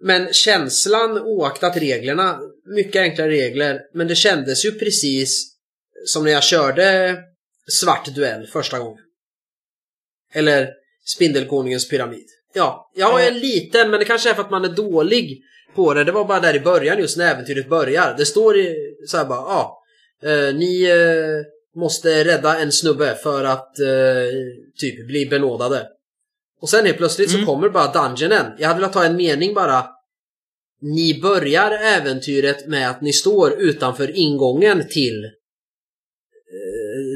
[0.00, 2.40] Men känslan oaktat reglerna,
[2.76, 5.56] mycket enklare regler, men det kändes ju precis
[6.06, 7.16] som när jag körde
[7.70, 9.04] Svart Duell första gången.
[10.34, 10.68] Eller
[11.04, 12.26] Spindelkonungens pyramid.
[12.54, 15.42] Ja, jag är liten men det kanske är för att man är dålig
[15.74, 16.04] på det.
[16.04, 18.14] Det var bara där i början just när äventyret börjar.
[18.18, 18.56] Det står
[19.06, 19.76] så här bara, ja.
[20.22, 24.30] Ah, ni eh, måste rädda en snubbe för att eh,
[24.76, 25.86] typ bli benådade.
[26.60, 27.40] Och sen helt plötsligt mm.
[27.40, 28.52] så kommer bara dungeonen.
[28.58, 29.86] Jag hade velat ta en mening bara.
[30.82, 35.30] Ni börjar äventyret med att ni står utanför ingången till eh,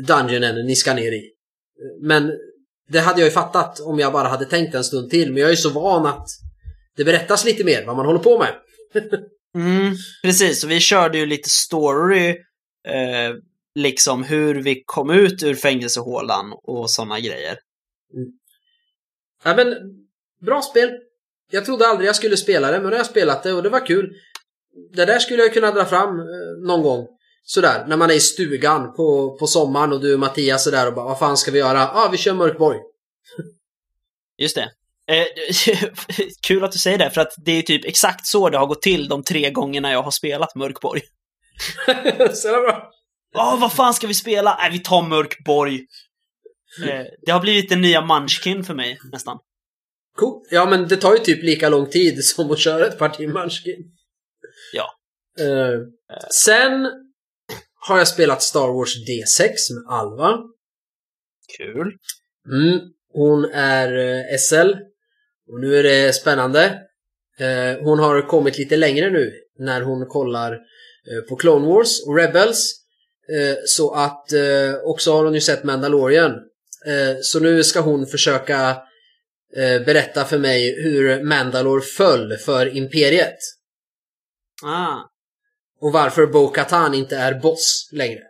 [0.07, 1.31] dungeonen ni ska ner i.
[2.01, 2.33] Men
[2.89, 5.33] det hade jag ju fattat om jag bara hade tänkt en stund till.
[5.33, 6.29] Men jag är ju så van att
[6.97, 8.55] det berättas lite mer vad man håller på med.
[9.55, 12.29] mm, precis, och vi körde ju lite story,
[12.89, 13.35] eh,
[13.75, 17.59] liksom hur vi kom ut ur fängelsehålan och sådana grejer.
[18.15, 18.29] Mm.
[19.45, 19.75] Ja men,
[20.47, 20.91] bra spel.
[21.51, 23.69] Jag trodde aldrig jag skulle spela det, men nu har jag spelat det och det
[23.69, 24.13] var kul.
[24.93, 27.07] Det där skulle jag kunna dra fram eh, någon gång.
[27.43, 30.87] Sådär, när man är i stugan på, på sommaren och du och Mattias är där
[30.87, 31.79] och bara vad fan ska vi göra?
[31.79, 32.79] Ja, ah, vi kör Mörkborg.
[34.39, 34.71] Just det.
[35.07, 35.27] Eh,
[36.47, 38.83] kul att du säger det, för att det är typ exakt så det har gått
[38.83, 41.03] till de tre gångerna jag har spelat Mörkborg.
[42.35, 42.91] så bra.
[43.37, 44.57] Åh, vad fan ska vi spela?
[44.59, 45.81] Nej, vi tar Mörkborg.
[46.83, 49.39] Eh, det har blivit den nya Munchkin för mig, nästan.
[50.17, 50.43] Cool.
[50.51, 53.91] Ja, men det tar ju typ lika lång tid som att köra ett parti Munchkin.
[54.73, 54.95] Ja.
[55.45, 55.81] Eh,
[56.31, 56.91] sen
[57.75, 60.39] har jag spelat Star Wars D6 med Alva.
[61.59, 61.93] Kul.
[62.53, 62.81] Mm,
[63.13, 64.75] hon är eh, SL.
[65.49, 66.81] Och nu är det spännande.
[67.39, 70.59] Eh, hon har kommit lite längre nu när hon kollar
[71.29, 72.81] på Clone Wars och Rebels.
[73.67, 74.27] Så att
[74.85, 76.33] också har hon ju sett Mandalorian.
[76.87, 78.71] Eh, så nu ska hon försöka
[79.57, 83.39] eh, berätta för mig hur Mandalore föll för Imperiet.
[84.65, 84.97] Ah.
[85.81, 88.23] Och varför Bo-Katan inte är boss längre.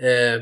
[0.00, 0.40] Eh,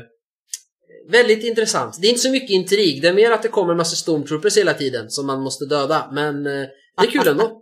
[1.09, 1.97] väldigt intressant.
[2.01, 3.01] Det är inte så mycket intrig.
[3.01, 6.09] Det är mer att det kommer en massa stormtroopers hela tiden som man måste döda.
[6.11, 7.61] Men eh, det är kul ändå.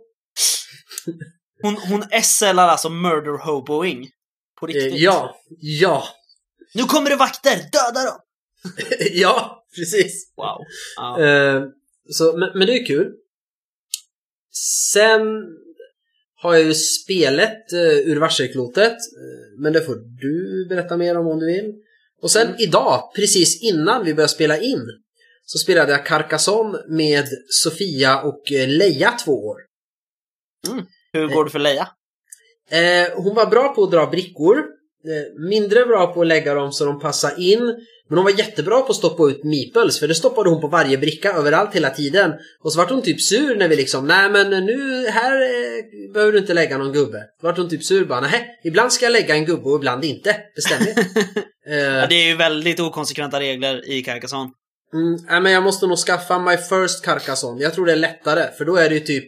[1.62, 4.08] Hon, hon SLar alltså murder hoboing.
[4.60, 5.00] På Eh, riktigt.
[5.00, 6.04] ja, ja,
[6.74, 7.56] Nu kommer det vakter!
[7.72, 8.18] Döda dem!
[9.12, 10.32] ja, precis.
[10.36, 10.58] Wow.
[10.96, 11.24] Ja.
[11.24, 11.62] Eh,
[12.10, 13.12] så, men, men det är kul.
[14.92, 15.20] Sen
[16.42, 18.92] har jag ju spelet uh, ur varselklotet.
[18.92, 21.74] eh, men det får du berätta mer om om du vill.
[22.22, 24.86] Och sen idag, precis innan vi började spela in,
[25.44, 29.56] så spelade jag Carcassonne med Sofia och eh, Leia två år.
[31.12, 31.88] Hur går det för Leia?
[32.70, 34.64] Eh, hon var bra på att dra brickor.
[35.04, 37.74] Eh, mindre bra på att lägga dem så de passar in.
[38.08, 40.98] Men hon var jättebra på att stoppa ut meeples för det stoppade hon på varje
[40.98, 42.32] bricka överallt hela tiden.
[42.64, 46.32] Och så vart hon typ sur när vi liksom, nej men nu, här eh, behöver
[46.32, 47.18] du inte lägga någon gubbe.
[47.40, 50.04] Då vart hon typ sur bara, nej ibland ska jag lägga en gubbe och ibland
[50.04, 50.36] inte.
[50.56, 50.86] Bestäm.
[51.64, 54.50] Ja, eh, det är ju väldigt okonsekventa regler i Carcassonne.
[54.94, 57.62] mm, nej, men jag måste nog skaffa My First Carcassonne.
[57.62, 59.24] Jag tror det är lättare för då är det ju typ,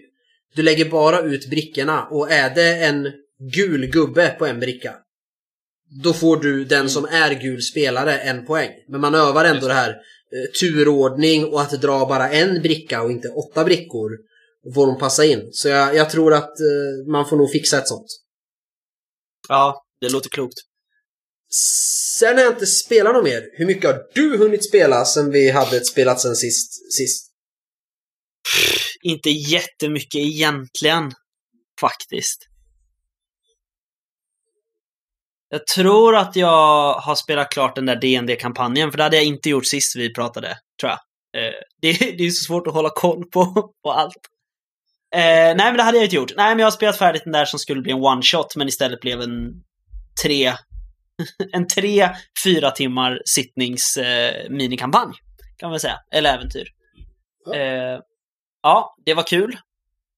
[0.55, 3.09] du lägger bara ut brickorna och är det en
[3.53, 4.95] gul gubbe på en bricka
[6.03, 8.71] då får du den som är gul spelare en poäng.
[8.89, 13.11] Men man övar ändå det här eh, turordning och att dra bara en bricka och
[13.11, 14.11] inte åtta brickor.
[14.75, 15.49] Får dem passa in.
[15.53, 18.07] Så jag, jag tror att eh, man får nog fixa ett sånt.
[19.49, 20.59] Ja, det låter klokt.
[22.19, 23.43] Sen har jag inte spelat något mer.
[23.53, 26.93] Hur mycket har du hunnit spela sen vi hade ett spelat sen sist?
[26.93, 27.33] sist?
[29.03, 31.13] Inte jättemycket egentligen,
[31.81, 32.52] faktiskt.
[35.55, 39.25] Jag tror att jag har spelat klart den där dd kampanjen för det hade jag
[39.25, 40.99] inte gjort sist vi pratade, tror jag.
[41.43, 44.17] Eh, det, det är så svårt att hålla koll på, på allt.
[45.15, 46.33] Eh, nej, men det hade jag inte gjort.
[46.37, 49.01] Nej, men jag har spelat färdigt den där som skulle bli en one-shot, men istället
[49.01, 49.63] blev en
[50.23, 50.53] tre,
[51.53, 52.09] en tre,
[52.45, 55.13] fyra timmar sittnings eh, minikampanj,
[55.57, 55.99] kan man säga.
[56.11, 56.69] Eller äventyr.
[57.45, 57.55] Ja.
[57.55, 58.01] Eh,
[58.63, 59.59] ja, det var kul.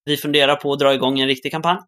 [0.05, 1.79] Vi funderar på att dra igång en riktig kampanj.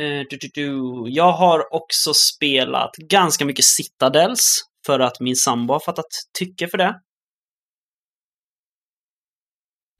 [0.00, 1.04] Eh, du, du, du.
[1.10, 6.06] Jag har också spelat ganska mycket Citadels för att min sambo har fattat
[6.38, 7.00] tycke för det.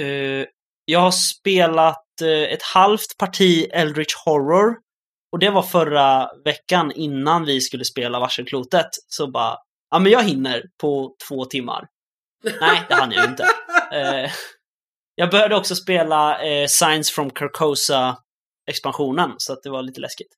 [0.03, 0.47] Eh,
[0.85, 4.77] jag har spelat eh, ett halvt parti Eldritch Horror
[5.33, 8.89] och det var förra veckan innan vi skulle spela Varselklotet.
[9.07, 9.59] Så bara,
[9.91, 11.89] ja men jag hinner på två timmar.
[12.61, 13.47] Nej, det hann jag inte.
[15.15, 18.17] Jag började också spela Science from Carcosa
[18.67, 20.29] expansionen, så att det var lite läskigt.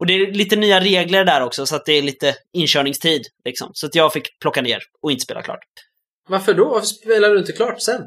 [0.00, 3.22] Och det är lite nya regler där också, så att det är lite inkörningstid.
[3.44, 3.70] Liksom.
[3.74, 5.58] Så att jag fick plocka ner och inte spela klart.
[6.28, 6.68] Varför då?
[6.68, 8.02] Varför spelar du inte klart sen?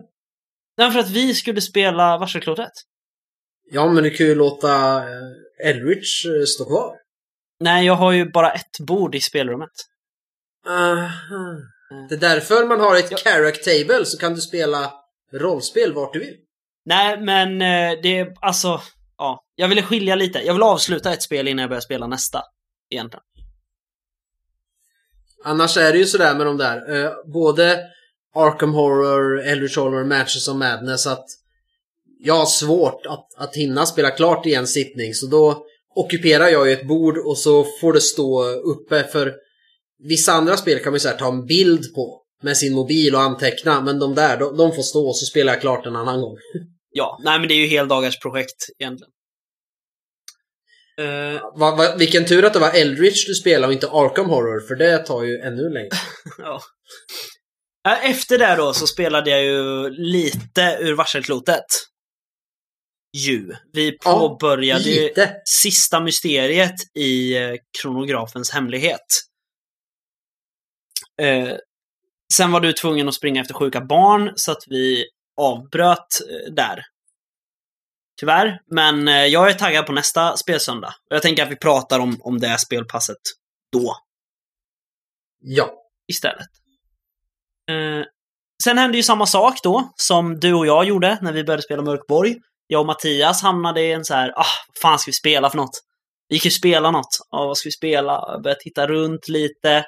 [0.78, 2.72] Nej, för att vi skulle spela Varselklotet.
[3.72, 6.96] Ja, men du kan ju låta eh, Eldritch eh, stå kvar.
[7.60, 9.70] Nej, jag har ju bara ett bord i spelrummet.
[10.68, 11.58] Aha.
[12.10, 13.18] Det är därför man har ett Ja.
[13.18, 14.94] character table så kan du spela
[15.34, 16.36] rollspel vart du vill.
[16.86, 18.82] Nej, men eh, det är alltså...
[19.62, 20.40] Ja, jag ville skilja lite.
[20.40, 22.42] Jag vill avsluta ett spel innan jag börjar spela nästa.
[22.90, 23.24] Egentligen.
[25.44, 27.06] Annars är det ju sådär med de där.
[27.06, 27.80] Eh, både
[28.36, 31.26] Arkham Horror, Eldritch Horror, Matches of Madness att
[32.20, 36.68] jag har svårt att, att hinna spela klart i en sittning så då ockuperar jag
[36.68, 39.34] ju ett bord och så får det stå uppe för
[40.00, 43.16] vissa andra spel kan man ju så här ta en bild på med sin mobil
[43.16, 45.96] och anteckna men de där de, de får stå och så spelar jag klart en
[45.96, 46.38] annan gång.
[46.94, 49.12] Ja, nej men det är ju heldagars projekt egentligen.
[51.02, 54.68] Eh, Va, va, vilken tur att det var Eldritch du spelade och inte Arkham Horror
[54.68, 55.90] för det tar ju ännu längre.
[56.38, 56.62] ja.
[58.04, 61.66] Efter det då så spelade jag ju lite ur varselklotet.
[63.18, 63.52] Ju.
[63.74, 65.36] Vi Ja, påbörjade ju Lite.
[65.46, 69.06] sista mysteriet i eh, kronografens hemlighet.
[71.22, 71.56] Eh,
[72.34, 75.06] sen var du tvungen att springa efter sjuka barn så att vi
[75.42, 76.08] avbröt
[76.52, 76.82] där.
[78.22, 80.88] Tyvärr, men eh, jag är taggad på nästa spelsöndag.
[80.88, 83.18] Och jag tänker att vi pratar om, om det spelpasset
[83.72, 83.98] då.
[85.40, 85.74] Ja.
[86.08, 86.48] istället.
[87.70, 88.06] Eh,
[88.64, 91.82] sen hände ju samma sak då, som du och jag gjorde när vi började spela
[91.82, 92.36] Mörkborg.
[92.68, 95.58] Jag och Mattias hamnade i en så här, ah, vad fan ska vi spela för
[95.58, 95.82] något?
[96.28, 97.18] Vi gick ju spela något.
[97.32, 98.14] Ja, vad ska vi spela?
[98.28, 99.86] Jag började titta runt lite.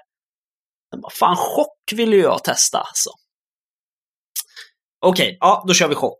[1.01, 3.09] Bara, fan, chock vill ju jag testa alltså.
[5.05, 6.17] Okej, ja, då kör vi chock.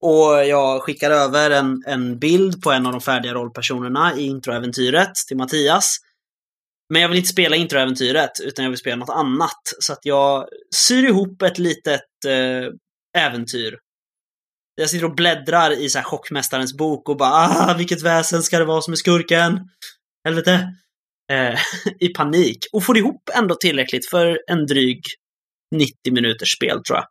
[0.00, 5.14] Och jag skickar över en, en bild på en av de färdiga rollpersonerna i introäventyret
[5.28, 5.96] till Mattias.
[6.92, 9.60] Men jag vill inte spela introäventyret, utan jag vill spela något annat.
[9.80, 13.78] Så att jag syr ihop ett litet eh, äventyr.
[14.74, 18.58] Jag sitter och bläddrar i så här chockmästarens bok och bara ah, vilket väsen ska
[18.58, 19.60] det vara som är skurken?
[20.24, 20.72] Helvete.
[21.32, 21.58] Eh,
[22.00, 22.58] I panik.
[22.72, 25.00] Och får ihop ändå tillräckligt för en dryg
[25.74, 27.06] 90 minuters spel tror jag.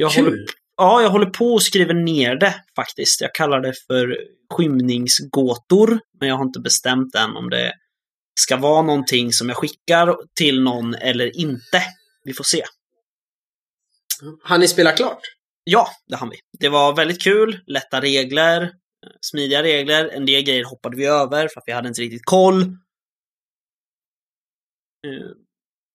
[0.00, 0.24] Jag Kul.
[0.24, 0.44] håller,
[0.76, 3.20] ja, jag håller på och skriver ner det faktiskt.
[3.20, 4.16] Jag kallar det för
[4.54, 7.72] skymningsgåtor, men jag har inte bestämt än om det
[8.40, 11.82] ska vara någonting som jag skickar till någon eller inte.
[12.24, 12.64] Vi får se.
[14.42, 15.20] Han ni spela klart?
[15.64, 16.36] Ja, det hann vi.
[16.58, 18.70] Det var väldigt kul, lätta regler, eh,
[19.20, 20.08] smidiga regler.
[20.08, 22.62] En del grejer hoppade vi över för att vi hade inte riktigt koll.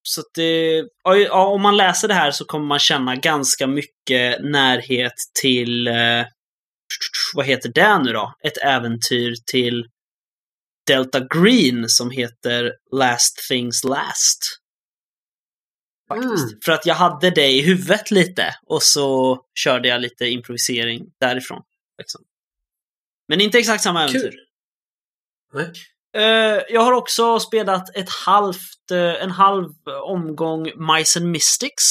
[0.04, 4.44] Så att det, ja, om man läser det här så kommer man känna ganska mycket
[4.44, 6.26] närhet till, eh,
[7.34, 8.34] vad heter det nu då?
[8.44, 9.86] Ett äventyr till
[10.88, 14.40] Delta Green som heter Last Things Last.
[16.08, 16.52] Faktiskt.
[16.52, 16.60] Mm.
[16.66, 21.62] För att jag hade det i huvudet lite och så körde jag lite improvisering därifrån.
[21.98, 22.22] Liksom.
[23.28, 24.32] Men inte exakt samma äventyr.
[24.32, 24.40] Kul.
[25.54, 25.72] Nej.
[26.18, 29.70] Eh, jag har också spelat ett halvt, eh, en halv
[30.04, 31.84] omgång Mice and Mystics.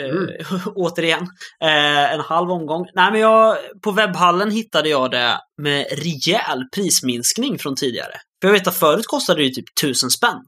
[0.00, 0.28] Eh, Mm.
[0.74, 1.26] återigen.
[1.60, 2.86] En halv omgång.
[2.94, 8.12] Nej, men jag, på webbhallen hittade jag det med rejäl prisminskning från tidigare.
[8.40, 10.38] För jag vet att förut kostade det ju typ tusen spänn.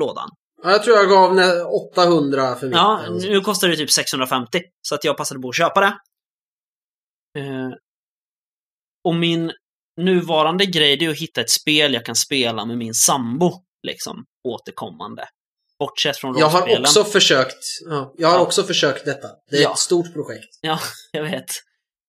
[0.00, 0.28] Lådan.
[0.62, 2.76] Ja, Jag tror jag gav nä- 800 för mitt.
[2.76, 4.60] Ja, nu kostar det typ 650.
[4.82, 5.98] Så att jag passade på att köpa det.
[9.04, 9.52] Och min
[9.98, 13.52] nuvarande grej det är att hitta ett spel jag kan spela med min sambo.
[13.82, 15.24] Liksom, återkommande.
[15.78, 17.64] Bortsett från Jag har också försökt.
[17.90, 18.40] Ja, jag har Ja.
[18.42, 19.28] också försökt detta.
[19.50, 19.72] Det är Ja.
[19.72, 20.48] ett stort projekt.
[20.60, 20.78] Ja,
[21.12, 21.50] jag vet.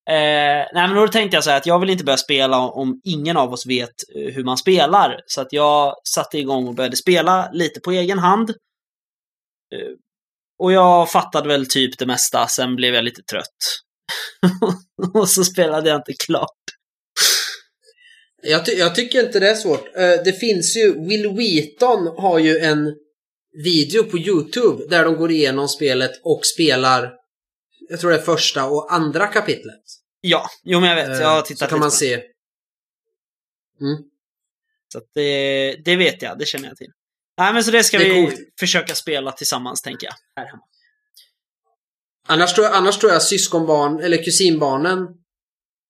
[0.09, 3.01] Eh, nej, men då tänkte jag så här att jag vill inte börja spela om
[3.03, 5.21] ingen av oss vet eh, hur man spelar.
[5.25, 8.49] Så att jag satte igång och började spela lite på egen hand.
[8.49, 8.55] Eh,
[10.59, 13.57] och jag fattade väl typ det mesta, sen blev jag lite trött.
[15.13, 16.55] och så spelade jag inte klart.
[18.41, 19.95] Jag, ty- jag tycker inte det är svårt.
[19.95, 22.95] Eh, det finns ju, Will Wheaton har ju en
[23.63, 27.13] video på YouTube där de går igenom spelet och spelar,
[27.89, 29.81] jag tror det är första och andra kapitlet.
[30.21, 31.19] Ja, jo men jag vet.
[31.21, 32.15] Jag har Eh, tittat Så kan man se.
[32.15, 32.23] den.
[34.91, 36.91] Så att det, det vet jag, det känner jag till.
[37.37, 38.39] Nej men så det ska Det vi coolt.
[38.59, 40.13] försöka spela tillsammans, tänker jag.
[40.35, 40.63] Här hemma.
[42.27, 45.07] Annars tror, jag, annars tror jag syskonbarn, eller kusinbarnen,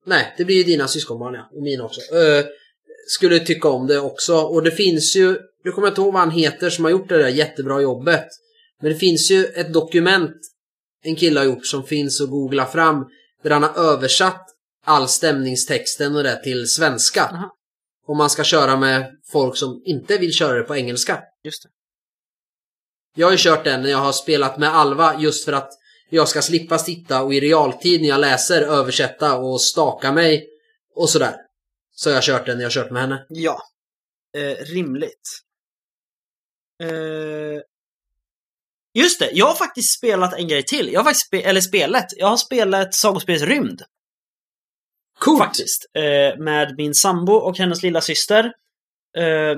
[0.09, 2.45] nej, det blir ju dina syskonbarn ja, och mina också, eh,
[3.07, 4.35] skulle tycka om det också.
[4.35, 7.09] Och det finns ju, nu kommer jag inte ihåg vad han heter som har gjort
[7.09, 8.27] det där jättebra jobbet.
[8.81, 10.35] Men det finns ju ett dokument
[11.01, 13.05] en kille har gjort som finns att googla fram
[13.43, 14.45] där han har översatt
[14.85, 17.23] all stämningstexten och det till svenska.
[17.23, 17.55] Aha.
[18.07, 21.23] Om man ska köra med folk som inte vill köra det på engelska.
[21.43, 21.69] Just det.
[23.15, 25.71] Jag har ju kört den när jag har spelat med Alva just för att
[26.09, 30.49] jag ska slippa sitta och i realtid när jag läser översätta och staka mig
[30.95, 31.35] och sådär.
[31.91, 33.25] Så jag har kört den när jag kört med henne.
[33.29, 33.61] Ja.
[34.37, 35.39] Eh, rimligt.
[36.83, 37.61] Eh,
[38.93, 40.89] just det, jag har faktiskt spelat en grej till.
[40.93, 42.05] Jag har faktiskt spe- eller spelet.
[42.17, 43.81] Jag har spelat Sagospelets rymd.
[45.19, 45.39] Coolt!
[45.39, 45.85] Faktiskt.
[45.93, 48.45] Eh, med min sambo och hennes lilla syster.
[49.17, 49.55] Eh,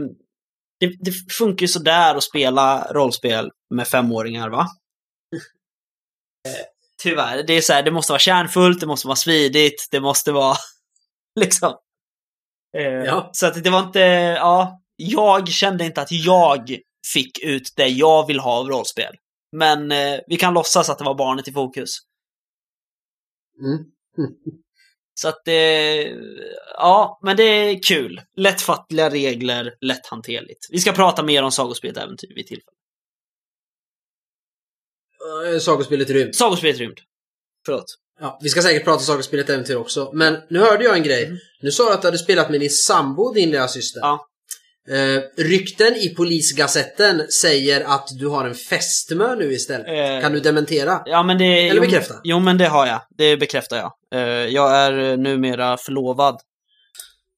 [0.80, 4.68] det, det funkar ju sådär att spela rollspel med femåringar, va?
[6.48, 6.66] Eh,
[7.04, 7.44] tyvärr.
[7.44, 10.56] Det är så här, det måste vara kärnfullt, det måste vara smidigt, det måste vara
[11.40, 11.74] liksom...
[12.78, 13.30] Eh, Ja.
[13.34, 14.00] Så att det var inte,
[14.40, 16.78] ja, jag kände inte att jag
[17.14, 19.16] fick ut det jag vill ha av rollspel.
[19.52, 21.90] Men eh, vi kan låtsas att det var barnet i fokus.
[23.60, 23.78] Mm.
[25.14, 26.02] Så att det,
[26.74, 28.22] ja, men det är kul.
[28.38, 30.68] Lättfattliga regler, lätthanterligt.
[30.72, 32.78] Vi ska prata mer om Sagospelet Äventyr vid tillfälle.
[35.54, 36.36] Eh, Sagospelet Rymd.
[36.36, 36.98] Sagospelet Rymd.
[37.66, 37.86] Förlåt.
[38.20, 40.10] Ja, vi ska säkert prata Sagospelet Äventyr också.
[40.14, 41.26] Men nu hörde jag en grej.
[41.26, 41.38] Mm.
[41.62, 44.00] Nu sa du att du hade spelat med din sambo, din lilla syster.
[44.00, 44.28] Ja.
[44.90, 49.88] Eh, rykten i Polisgazetten säger att du har en fästmö nu istället.
[49.88, 51.02] Eh, Kan du dementera?
[51.06, 51.46] Ja, men det...
[51.70, 52.16] Eller jo, bekräfta.
[52.24, 53.02] Jo, men det har jag.
[53.18, 53.94] Det bekräftar jag.
[54.14, 56.40] Eh, Jag är numera förlovad.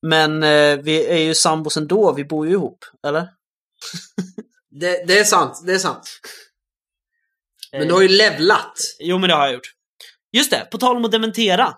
[0.07, 0.41] Men
[0.83, 3.27] vi är ju sambos ändå, vi bor ju ihop, eller?
[4.79, 6.19] Det, det är sant, det är sant.
[7.73, 8.73] Men Eh, du har ju levlat.
[8.99, 9.71] Jo, men det har jag gjort.
[10.37, 11.73] Just det, på tal om att dementera.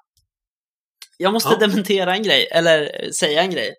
[1.18, 1.58] Jag måste Ja.
[1.58, 3.76] dementera en grej, eller eh, säga en grej.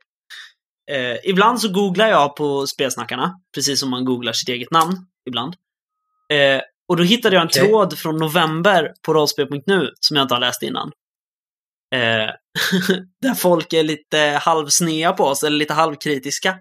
[0.90, 4.96] Eh, ibland så googlar jag på spelsnackarna, precis som man googlar sitt eget namn
[5.28, 5.54] ibland.
[6.32, 7.62] Eh, och då hittade jag en Okej.
[7.68, 10.92] tråd från november på rollspel.nu som jag inte har läst innan.
[11.94, 12.00] Eh,
[13.22, 16.58] där folk är lite halvsnea på oss, eller lite halvkritiska.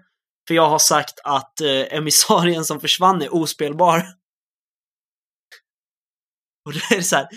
[0.48, 4.04] För jag har sagt att eh, emissarien som försvann är ospelbar.
[6.66, 7.28] Och det är så här.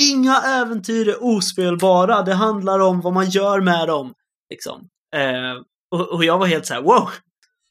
[0.00, 2.22] Inga äventyr är ospelbara.
[2.22, 4.14] Det handlar om vad man gör med dem.
[4.50, 4.88] Liksom.
[5.16, 7.10] Eh, och, och jag var helt så här: wow!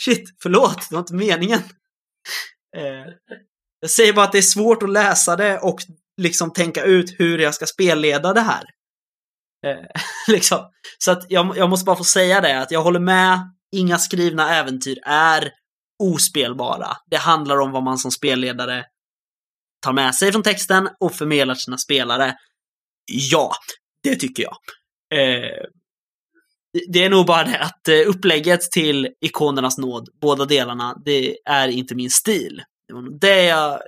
[0.02, 1.60] Shit, förlåt, det var inte meningen.
[2.78, 3.14] Eh,
[3.80, 5.80] jag säger bara att det är svårt att läsa det och
[6.22, 8.64] liksom tänka ut hur jag ska spelleda det här.
[9.66, 9.86] Eh,
[10.28, 10.72] liksom.
[10.98, 13.40] Så att jag, jag måste bara få säga det, att jag håller med.
[13.72, 15.52] Inga skrivna äventyr är
[16.04, 16.98] ospelbara.
[17.10, 18.86] Det handlar om vad man som spelledare
[19.82, 22.36] tar med sig från texten och förmedlar sina spelare.
[23.32, 23.52] Ja,
[24.04, 24.58] det tycker jag.
[25.14, 25.64] Eh,
[26.88, 31.68] det är nog bara det att eh, upplägget till ikonernas nåd, båda delarna, det är
[31.68, 32.62] inte min stil.
[32.88, 33.80] Det var nog det jag eh,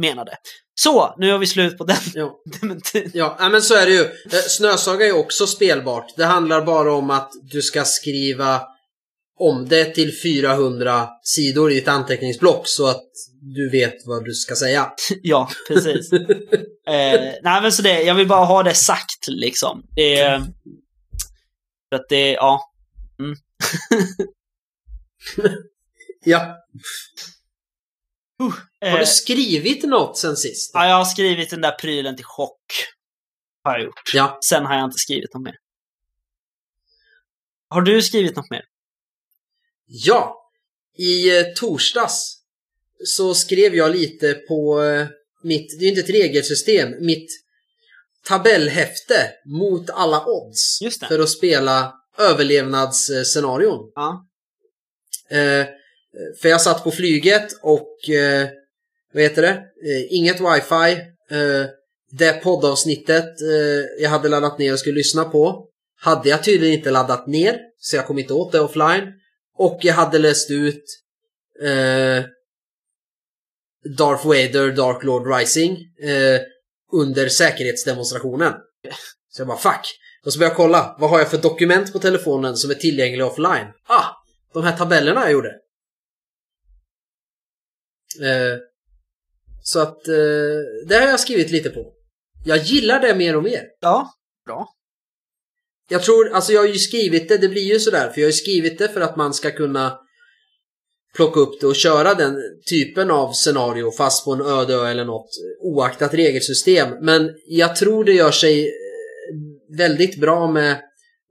[0.00, 0.36] menade.
[0.74, 2.40] Så, nu har vi slut på den Ja.
[2.60, 3.10] dementin.
[3.14, 4.02] Ja, ja, men så är det ju.
[4.02, 6.16] Eh, Snösaga är också spelbart.
[6.16, 8.62] Det handlar bara om att du ska skriva
[9.38, 13.06] om det till 400 sidor i ett anteckningsblock så att
[13.54, 14.92] du vet vad du ska säga.
[15.22, 16.12] Ja, precis.
[16.12, 19.86] eh, nej, men så det, jag vill bara ha det sagt liksom.
[19.94, 20.40] Det är...
[21.88, 22.72] För att det, ja.
[26.24, 26.56] Ja.
[28.80, 30.70] Eh, Har du skrivit något sen sist?
[30.74, 32.62] ja, jag har skrivit den där prylen till chock.
[33.62, 34.14] Har jag gjort.
[34.14, 34.38] Ja.
[34.48, 35.56] Sen har jag inte skrivit något mer.
[37.68, 38.64] Har du skrivit något mer?
[39.86, 40.50] Ja.
[40.98, 42.35] I eh, torsdags
[43.04, 45.06] så skrev jag lite på eh,
[45.42, 47.28] mitt, det är inte ett regelsystem, mitt
[48.26, 50.78] tabellhäfte mot alla odds.
[51.08, 53.92] För att spela överlevnadsscenarion.
[53.94, 54.26] Ja.
[55.30, 55.66] Eh,
[56.40, 58.48] för jag satt på flyget och eh,
[59.12, 59.48] vad heter det?
[59.90, 61.00] Eh, inget wifi.
[61.30, 61.66] Eh,
[62.10, 65.68] det poddavsnittet eh, jag hade laddat ner och skulle lyssna på
[66.00, 69.12] hade jag tydligen inte laddat ner så jag kom inte åt det offline.
[69.58, 70.84] Och jag hade läst ut
[73.98, 75.72] Darth Vader Dark Lord Rising
[76.02, 76.40] eh,
[76.92, 78.52] under säkerhetsdemonstrationen.
[79.28, 79.98] Så jag bara fuck.
[80.24, 83.26] Och så började jag kolla, vad har jag för dokument på telefonen som är tillgängliga
[83.26, 83.66] offline?
[83.86, 84.04] Ah,
[84.52, 85.50] de här tabellerna jag gjorde.
[88.22, 88.58] Eh,
[89.62, 90.14] så att eh,
[90.88, 91.92] det har jag skrivit lite på.
[92.44, 93.62] Jag gillar det mer och mer.
[93.80, 94.14] Ja.
[94.46, 94.68] Bra.
[95.88, 98.30] Jag tror, alltså jag har ju skrivit det, det blir ju sådär, för jag har
[98.30, 99.98] ju skrivit det för att man ska kunna
[101.16, 102.36] plocka upp det och köra den
[102.70, 106.88] typen av scenario fast på en öde ö eller något oaktat regelsystem.
[107.00, 110.76] Men jag tror det gör sig eh, väldigt bra med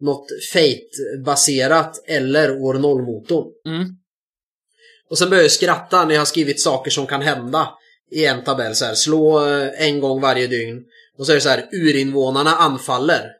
[0.01, 3.47] något Fate-baserat eller år 0-motorn.
[3.65, 3.87] Mm.
[5.09, 7.69] Och sen börjar jag skratta när jag har skrivit saker som kan hända
[8.11, 8.75] i en tabell.
[8.75, 10.83] Så här, slå eh, en gång varje dygn.
[11.17, 13.31] Och så är det så här, urinvånarna anfaller.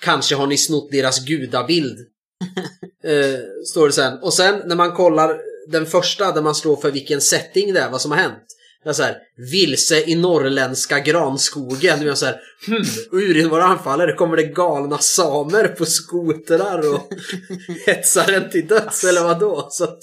[0.00, 1.98] Kanske har ni snott deras gudabild.
[3.04, 4.18] eh, står det sen.
[4.18, 7.90] Och sen när man kollar den första där man slår för vilken setting det är,
[7.90, 8.46] vad som har hänt.
[8.84, 9.16] Är så här,
[9.50, 12.02] vilse i norrländska granskogen.
[12.02, 12.82] Jag så här, hmm,
[13.12, 14.06] urinvånare anfaller.
[14.06, 17.12] Det kommer det galna samer på skotrar och
[17.86, 19.68] hetsar en till döds eller vadå?
[19.70, 19.98] Så att,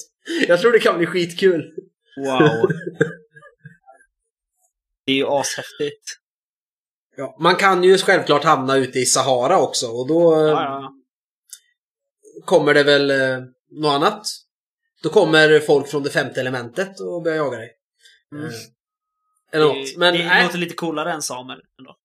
[0.47, 1.61] jag tror det kan bli skitkul.
[2.17, 2.71] Wow.
[5.05, 6.17] Det är ju ashäftigt.
[7.17, 10.93] Ja, man kan ju självklart hamna ute i Sahara också och då eh, ja, ja.
[12.45, 13.37] Kommer det väl eh,
[13.71, 14.27] något annat.
[15.03, 17.71] Då kommer folk från det femte elementet och börjar jaga dig.
[18.35, 18.45] Mm.
[18.45, 18.51] Eh,
[19.51, 19.97] eller något.
[19.97, 20.43] Men, det nej.
[20.43, 21.95] låter lite coolare än samer ändå.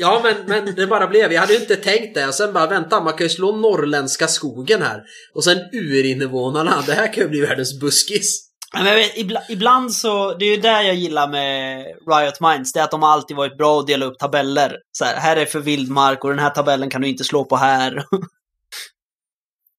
[0.00, 1.32] Ja, men, men det bara blev.
[1.32, 2.26] Jag hade ju inte tänkt det.
[2.26, 5.02] Och sen bara, vänta, man kan ju slå norrländska skogen här.
[5.34, 6.82] Och sen urinvånarna.
[6.86, 8.48] Det här kan ju bli världens buskis.
[8.72, 12.72] Men jag vet, ibland, ibland så, det är ju det jag gillar med Riot Minds,
[12.72, 14.76] det är att de har alltid varit bra att dela upp tabeller.
[14.92, 17.56] Så här, här är för vildmark och den här tabellen kan du inte slå på
[17.56, 18.04] här.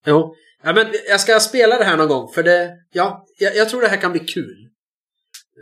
[0.05, 0.35] Jo.
[0.63, 2.33] Ja, men jag ska spela det här någon gång.
[2.33, 4.69] För det, ja, jag, jag tror det här kan bli kul.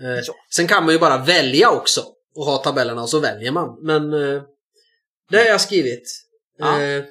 [0.02, 0.36] Eh, Ja.
[0.50, 2.06] Sen kan man ju bara välja också.
[2.36, 3.78] Och ha tabellerna och så väljer man.
[3.82, 4.42] Men eh,
[5.30, 6.24] det har jag skrivit.
[6.58, 6.82] Ja.
[6.82, 7.04] Eh,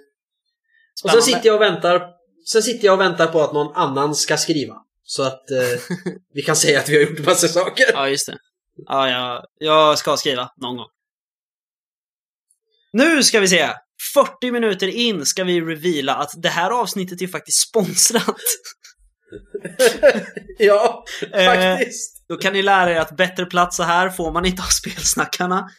[1.04, 2.16] och sen sitter jag och väntar
[2.46, 4.82] Sen sitter jag och väntar på att någon annan ska skriva.
[5.04, 5.80] Så att eh,
[6.34, 7.86] vi kan säga att vi har gjort massa saker.
[7.92, 8.38] Ja, just det.
[8.86, 10.86] Ja, jag, jag ska skriva någon gång.
[12.92, 13.68] Nu ska vi se!
[14.14, 18.40] 40 minuter in ska vi reveala att det här avsnittet är faktiskt sponsrat.
[20.58, 22.24] ja, Eh, faktiskt.
[22.28, 25.70] Då kan ni lära er att bättre plats så här får man inte av spelsnackarna.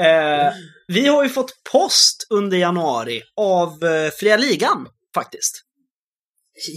[0.00, 0.52] Eh,
[0.86, 5.60] vi har ju fått post under januari av eh, Fria Ligan, faktiskt.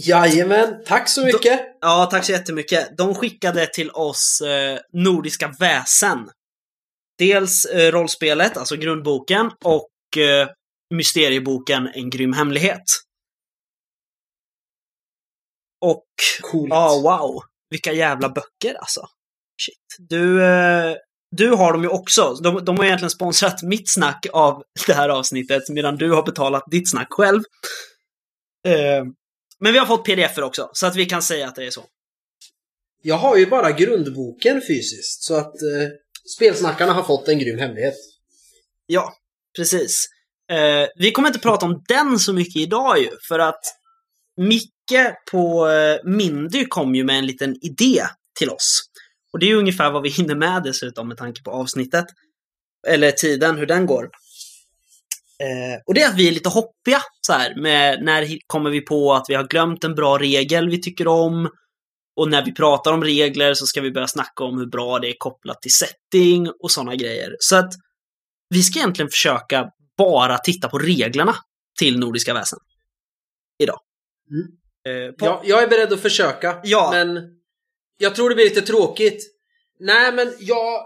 [0.06, 1.60] Jajamän, tack så mycket.
[1.80, 2.96] Ja, tack så jättemycket.
[2.98, 6.28] De skickade till oss eh, Nordiska väsen.
[7.18, 10.48] Dels eh, rollspelet, alltså grundboken, och eh,
[10.94, 12.84] mysterieboken En grym hemlighet.
[15.80, 16.06] Och,
[16.42, 16.70] Coolt.
[16.70, 19.00] ja wow, vilka jävla böcker alltså.
[19.62, 20.08] Shit.
[20.08, 20.96] Du, eh,
[21.30, 22.34] du har dem ju också.
[22.34, 26.62] De, de har egentligen sponsrat mitt snack av det här avsnittet, medan du har betalat
[26.70, 27.42] ditt snack själv.
[28.66, 29.04] Eh,
[29.60, 31.84] men vi har fått pdf-er också, så att vi kan säga att det är så.
[33.02, 35.88] Jag har ju bara grundboken fysiskt, så att eh,
[36.36, 37.94] spelsnackarna har fått en grym hemlighet.
[38.86, 39.12] Ja,
[39.56, 40.06] precis.
[40.50, 43.60] Eh, vi kommer inte prata om den så mycket idag ju, för att
[44.36, 48.02] Micke på eh, Mindy kom ju med en liten idé
[48.38, 48.82] till oss.
[49.32, 52.06] Och det är ju ungefär vad vi hinner med dessutom med tanke på avsnittet.
[52.86, 54.04] Eller tiden, hur den går.
[55.42, 58.80] Eh, och det är att vi är lite hoppiga så här, med när kommer vi
[58.80, 61.48] på att vi har glömt en bra regel vi tycker om.
[62.16, 65.08] Och när vi pratar om regler så ska vi börja snacka om hur bra det
[65.08, 67.36] är kopplat till setting och sådana grejer.
[67.38, 67.72] Så att
[68.50, 71.34] vi ska egentligen försöka bara titta på reglerna
[71.78, 72.58] till Nordiska väsen.
[73.58, 73.80] Idag.
[74.86, 76.90] Eh, på, Ja, jag är beredd att försöka, Ja.
[76.92, 77.20] men
[77.98, 79.34] jag tror det blir lite tråkigt.
[79.80, 80.82] Nej, men jag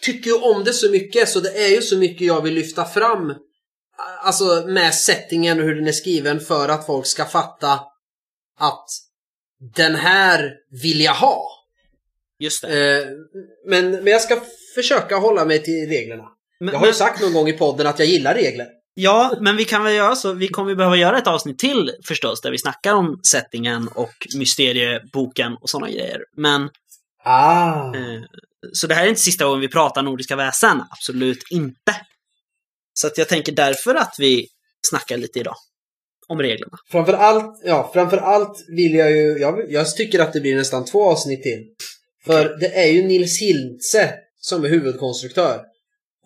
[0.00, 2.84] tycker ju om det så mycket, så det är ju så mycket jag vill lyfta
[2.84, 3.34] fram.
[4.22, 7.80] Alltså med settingen och hur den är skriven för att folk ska fatta
[8.58, 8.86] att
[9.76, 11.50] den här vill jag ha.
[12.38, 12.98] Just det.
[13.02, 13.08] Eh,
[13.66, 14.40] men, men jag ska
[14.74, 16.28] försöka hålla mig till reglerna.
[16.60, 18.66] Men- Jag har ju men- sagt någon gång i podden att jag gillar regler.
[18.94, 20.32] Ja, men vi kan väl göra så.
[20.32, 25.56] Vi kommer behöva göra ett avsnitt till förstås, där vi snackar om settingen och mysterieboken
[25.60, 26.18] och sådana grejer.
[26.36, 26.68] Men,
[27.24, 27.94] Ah.
[27.96, 28.22] eh,
[28.72, 30.82] så det här är inte sista gången vi pratar Nordiska väsen.
[30.90, 31.96] Absolut inte.
[32.94, 34.46] Så att jag tänker därför att vi
[34.90, 35.54] snackar lite idag.
[36.28, 36.78] Om reglerna.
[36.90, 40.84] Framför allt, ja, framför allt vill jag ju, jag, jag tycker att det blir nästan
[40.84, 41.64] två avsnitt till.
[42.24, 45.60] För det är ju Nils Hintze som är huvudkonstruktör.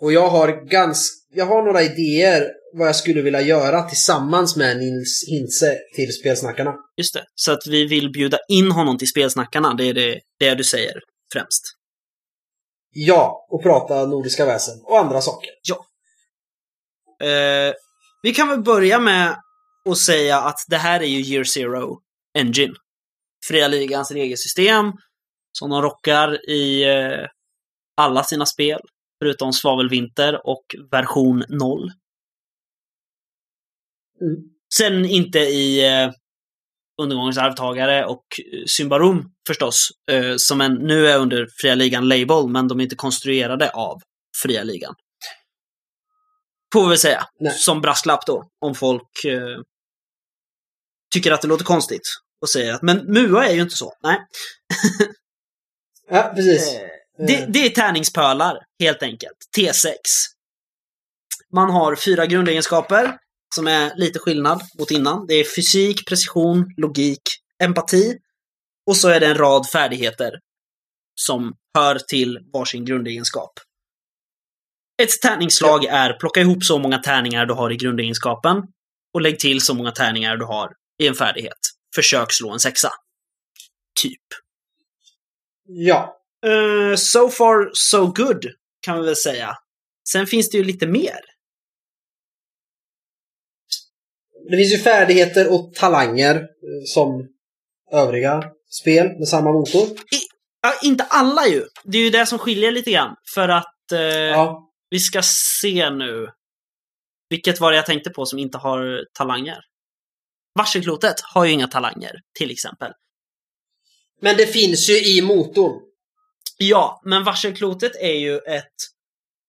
[0.00, 4.76] Och jag har ganska, jag har några idéer vad jag skulle vilja göra tillsammans med
[4.76, 6.74] Nils Hintze till Spelsnackarna.
[6.96, 7.24] Just det.
[7.34, 9.74] Så att vi vill bjuda in honom till spelsnackarna.
[9.74, 11.00] Det är det, det du säger
[11.32, 11.62] främst.
[12.90, 15.50] Ja, och prata nordiska väsen och andra saker.
[17.22, 17.74] Eh,
[18.22, 19.36] vi kan väl börja med
[19.90, 22.00] att säga att det här är ju Year Zero
[22.38, 22.74] Engine.
[23.48, 24.92] Fria Ligans regelsystem
[25.52, 27.26] som de rockar i eh,
[27.96, 28.80] alla sina spel.
[29.22, 31.90] Förutom Svavelvinter och version 0.
[34.20, 34.36] Mm.
[34.74, 36.10] Sen inte i eh,
[37.02, 39.88] Undergångens arvtagare och eh, Symbarom förstås.
[40.10, 44.00] Eh, som en, nu är under Fria Ligan Label, men de är inte konstruerade av
[44.42, 44.94] Fria Ligan.
[46.72, 47.26] Får vi säga.
[47.40, 47.52] Nej.
[47.52, 48.48] Som brasklapp då.
[48.60, 49.60] Om folk eh,
[51.14, 52.08] tycker att det låter konstigt.
[52.40, 53.92] Och säger att men MUA är ju inte så.
[54.02, 54.18] Nej.
[56.10, 56.80] Ja, precis.
[57.20, 59.36] Eh, det, det är tärningspölar, helt enkelt.
[59.58, 59.94] T6.
[61.52, 63.18] Man har fyra grundegenskaper
[63.54, 65.26] som är lite skillnad mot innan.
[65.26, 67.22] Det är fysik, precision, logik,
[67.62, 68.18] empati.
[68.86, 70.32] Och så är det en rad färdigheter
[71.14, 73.52] som hör till varsin grundegenskap.
[75.02, 78.62] Ett tärningsslag är plocka ihop så många tärningar du har i grundegenskapen
[79.14, 81.58] och lägg till så många tärningar du har i en färdighet.
[81.94, 82.90] Försök slå en sexa.
[84.02, 84.22] Typ.
[85.64, 86.17] Ja.
[86.46, 88.46] Eh, so far, so good,
[88.80, 89.54] kan vi väl säga.
[90.08, 91.18] Sen finns det ju lite mer.
[94.50, 97.28] Det finns ju färdigheter och talanger eh, som
[97.92, 99.88] övriga spel med samma motor.
[100.62, 101.64] Ja, inte alla ju.
[101.84, 103.16] Det är ju det som skiljer lite grann.
[103.34, 104.70] För att eh, Ja.
[104.90, 105.20] vi ska
[105.60, 106.28] se nu.
[107.30, 109.58] Vilket var det jag tänkte på som inte har talanger?
[110.54, 112.92] Varselklotet har ju inga talanger, till exempel.
[114.20, 115.80] Men det finns ju i motorn.
[116.60, 118.74] Ja, men varselklotet är ju ett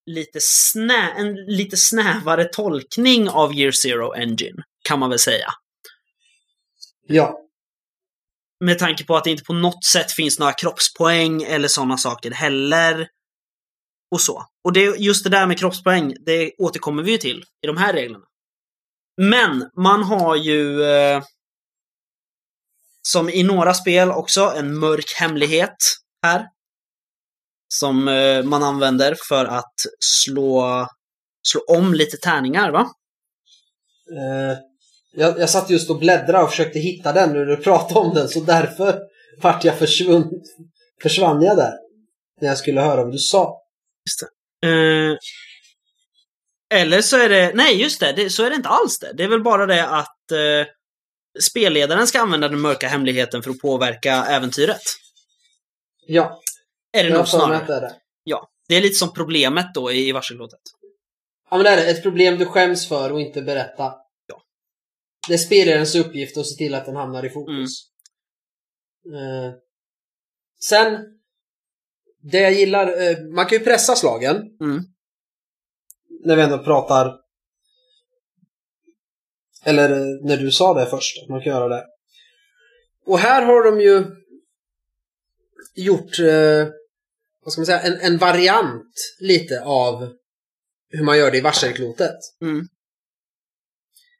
[0.06, 5.48] lite snä en lite snävare tolkning av Year Zero Engine, kan man väl säga.
[7.08, 7.40] Ja.
[8.60, 12.32] Med tanke på att det inte på något sätt finns några kroppspoäng eller sådana saker
[12.32, 13.08] heller.
[14.12, 14.46] Och så.
[14.64, 17.94] Och det, just det där med kroppspoäng, det återkommer vi ju till i de här
[17.94, 18.26] reglerna.
[19.22, 21.24] Men man har ju eh,
[23.02, 25.78] som i några spel också en mörk hemlighet
[26.24, 26.48] här.
[27.74, 30.88] Som eh, man använder för att slå,
[31.48, 32.90] slå om lite tärningar, va?
[34.12, 34.58] Eh,
[35.12, 38.30] jag, jag satt just och bläddrade och försökte hitta den när du pratade om den
[38.30, 39.00] så därför
[39.42, 40.30] vart jag försvunn,
[41.02, 41.74] försvann jag där.
[42.42, 43.62] När jag skulle höra vad du sa.
[44.64, 45.18] Eh,
[46.74, 49.14] eller så är det, nej just det, det, så är det inte alls det.
[49.14, 50.68] Det är väl bara det att eh,
[51.42, 54.82] spelledaren ska använda den mörka hemligheten för att påverka äventyret.
[56.08, 56.42] Ja,
[56.92, 57.66] Är det jag nog snarare.
[57.68, 57.96] det är det.
[58.24, 58.50] Ja.
[58.68, 60.60] Det är lite som problemet då i, varselklottet.
[61.50, 61.92] Ja men det är det.
[61.92, 63.94] Ett problem du skäms för och inte berätta.
[64.28, 64.42] Ja.
[65.28, 67.90] Det är spelarens uppgift att se till att den hamnar i fokus.
[69.06, 69.54] Eh,
[70.60, 71.00] sen,
[72.22, 74.36] det jag gillar, eh, man kan ju pressa slagen.
[74.62, 74.84] Mm.
[76.26, 77.16] När vi ändå pratar.
[79.64, 81.86] Eller eh, när du sa det först, att man kan göra det.
[83.06, 84.06] Och här har de ju
[85.76, 86.68] gjort, eh,
[87.44, 90.10] vad ska man säga, en, en variant lite av
[90.90, 92.16] hur man gör det i varselklotet.
[92.42, 92.66] Mm.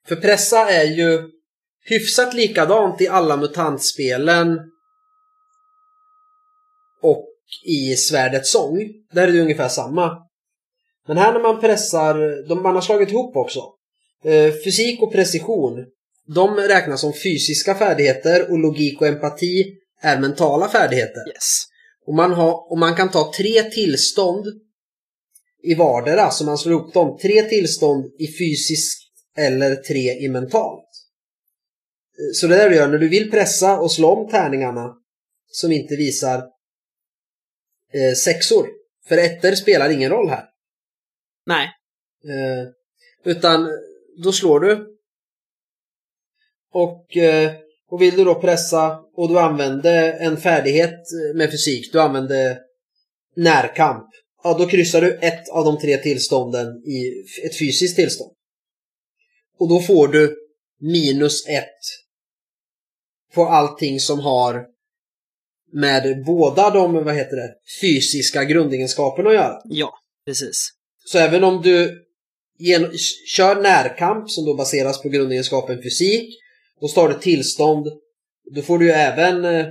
[0.08, 1.30] För pressa är ju
[1.86, 4.60] hyfsat likadant i alla mutantspelen
[7.02, 7.26] och
[7.66, 8.80] i Svärdets sång.
[9.12, 10.18] Där är det ungefär samma.
[11.08, 13.60] Men här när man pressar, de, man har slagit ihop också.
[14.24, 15.86] Eh, fysik och precision,
[16.28, 21.28] de räknas som fysiska färdigheter och logik och empati är mentala färdigheter.
[21.28, 21.70] Yes.
[22.10, 24.46] Och man, har, och man kan ta tre tillstånd
[25.64, 27.18] i vardera, så man slår ihop dem.
[27.18, 30.90] Tre tillstånd i fysiskt eller tre i mentalt.
[32.34, 34.96] Så det där du gör när du vill pressa och slå om tärningarna
[35.48, 36.38] som inte visar
[37.94, 38.68] eh, sexor.
[39.08, 40.46] För ettor spelar ingen roll här.
[41.46, 41.68] Nej.
[42.24, 42.72] Eh,
[43.24, 43.70] utan
[44.24, 44.98] då slår du.
[46.72, 47.52] Och, eh,
[47.90, 51.00] och vill du då pressa och du använder en färdighet
[51.36, 52.58] med fysik, du använder
[53.36, 54.06] närkamp.
[54.44, 58.32] Ja, då kryssar du ett av de tre tillstånden i ett fysiskt tillstånd.
[59.60, 60.36] Och då får du
[60.82, 61.80] minus ett
[63.34, 64.66] på allting som har
[65.74, 69.62] med båda de, vad heter det, fysiska grundegenskaperna att göra.
[69.66, 69.94] Ja,
[70.26, 70.74] precis.
[71.06, 72.06] Så även om du
[73.28, 76.40] kör närkamp som då baseras på grundegenskapen fysik
[76.82, 77.88] då står det tillstånd
[78.56, 79.66] då får du ju även eh,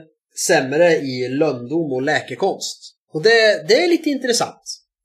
[0.46, 2.94] sämre i lönndom och läkekonst.
[3.12, 4.62] Och det, det är lite intressant.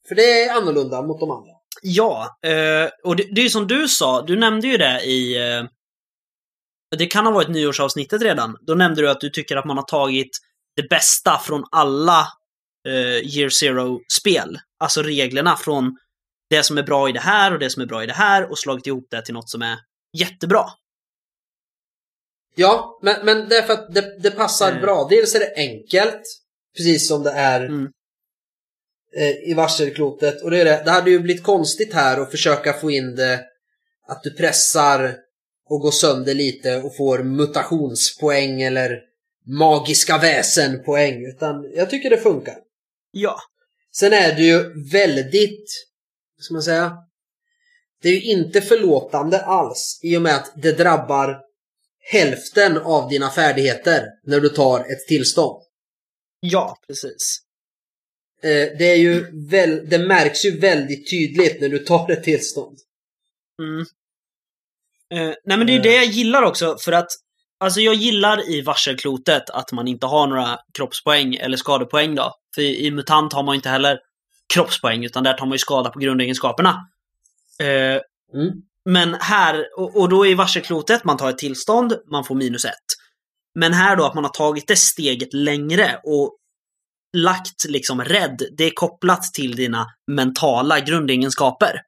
[0.08, 1.52] För det är annorlunda mot de andra.
[1.82, 5.38] Ja, eh, och det, det är ju som du sa, du nämnde ju det i...
[5.38, 5.64] Eh,
[6.98, 8.58] det kan ha varit nyårsavsnittet redan.
[8.62, 10.30] Då nämnde du att du tycker att man har tagit
[10.76, 12.28] det bästa från alla
[13.24, 14.60] Year Zero-spel.
[14.80, 15.98] Alltså reglerna från
[16.50, 18.52] det som är bra i det här och det som är bra i det här
[18.52, 19.78] och slagit ihop det till något som är
[20.18, 20.66] jättebra.
[22.56, 24.82] Ja, men, men det är för att det, det passar Mm.
[24.82, 25.08] bra.
[25.10, 26.22] Dels är det enkelt,
[26.78, 27.88] precis som det är Mm.
[29.18, 30.42] eh, i varselklotet.
[30.42, 30.82] Och det, är det.
[30.86, 33.46] det hade ju blivit konstigt här att försöka få in det
[34.08, 35.16] att du pressar
[35.70, 39.00] och går sönder lite och får mutationspoäng eller
[39.46, 41.26] magiska väsenpoäng.
[41.26, 42.56] Utan jag tycker det funkar.
[43.12, 43.38] Ja,
[43.96, 45.66] Sen är det ju väldigt,
[46.38, 46.98] vad ska man säga?
[48.02, 51.40] Det är ju inte förlåtande alls i och med att det drabbar
[52.12, 55.64] hälften av dina färdigheter när du tar ett tillstånd.
[56.40, 57.40] ja, precis.
[58.44, 62.78] Eh, Det är ju väl, det märks ju väldigt tydligt när du tar ett tillstånd.
[63.62, 63.80] Mm.
[65.14, 67.08] Eh, nej men det är ju det jag gillar också för att
[67.60, 72.34] Alltså jag gillar i varselklotet att man inte har några kroppspoäng eller skadepoäng då.
[72.56, 74.00] För i, MUTANT har man inte heller
[74.54, 76.76] kroppspoäng utan där tar man ju skada på grundegenskaperna.
[77.60, 78.02] Eh,
[78.34, 78.52] Mm
[78.86, 82.74] men här, och, och då i varselklotet, man tar ett tillstånd, man får minus ett.
[83.56, 86.38] Men här då att man har tagit det steget längre och
[87.18, 91.82] lagt liksom rädd, det är kopplat till dina mentala grundegenskaper.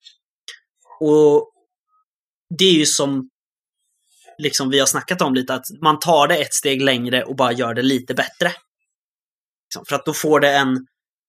[0.99, 1.51] Och
[2.57, 3.29] det är ju som
[4.37, 7.51] liksom vi har snackat om lite, att man tar det ett steg längre och bara
[7.51, 8.51] gör det lite bättre.
[9.65, 10.87] Liksom, för att då får det en...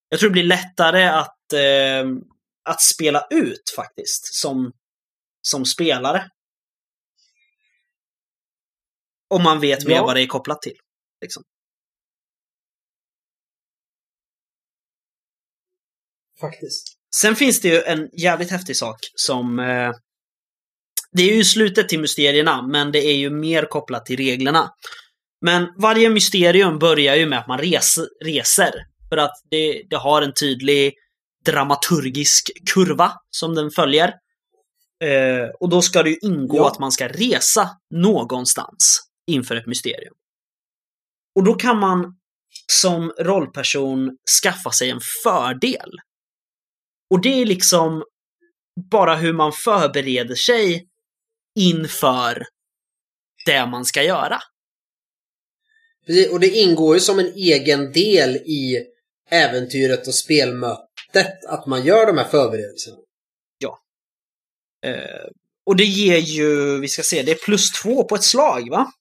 [0.09, 2.07] Jag tror det blir lättare att, eh,
[2.69, 4.73] att spela ut faktiskt, som,
[5.47, 6.30] som spelare.
[9.28, 10.07] Om man vet mer Ja.
[10.07, 10.76] vad det är kopplat till.
[11.20, 11.42] Liksom.
[16.40, 16.97] Faktiskt.
[17.16, 19.59] Sen finns det ju en jävligt häftig sak som...
[19.59, 19.92] Eh,
[21.12, 24.70] det är ju slutet till mysterierna, men det är ju mer kopplat till reglerna.
[25.40, 28.72] Men varje mysterium börjar ju med att man res, reser.
[29.09, 30.94] För att det, det har en tydlig
[31.44, 34.12] dramaturgisk kurva som den följer.
[35.05, 36.68] Eh, och då ska det ju ingå Ja.
[36.70, 40.14] att man ska resa någonstans inför ett mysterium.
[41.34, 42.16] Och då kan man
[42.72, 45.90] som rollperson skaffa sig en fördel.
[47.11, 48.05] Och det är liksom
[48.90, 50.88] bara hur man förbereder sig
[51.59, 52.42] inför
[53.47, 54.38] det man ska göra.
[56.07, 58.86] Precis, och det ingår ju som en egen del i
[59.30, 62.97] äventyret och spelmötet att man gör de här förberedelserna.
[64.87, 65.26] Eh,
[65.66, 68.93] och det ger ju, vi ska se, det är plus två på ett slag va?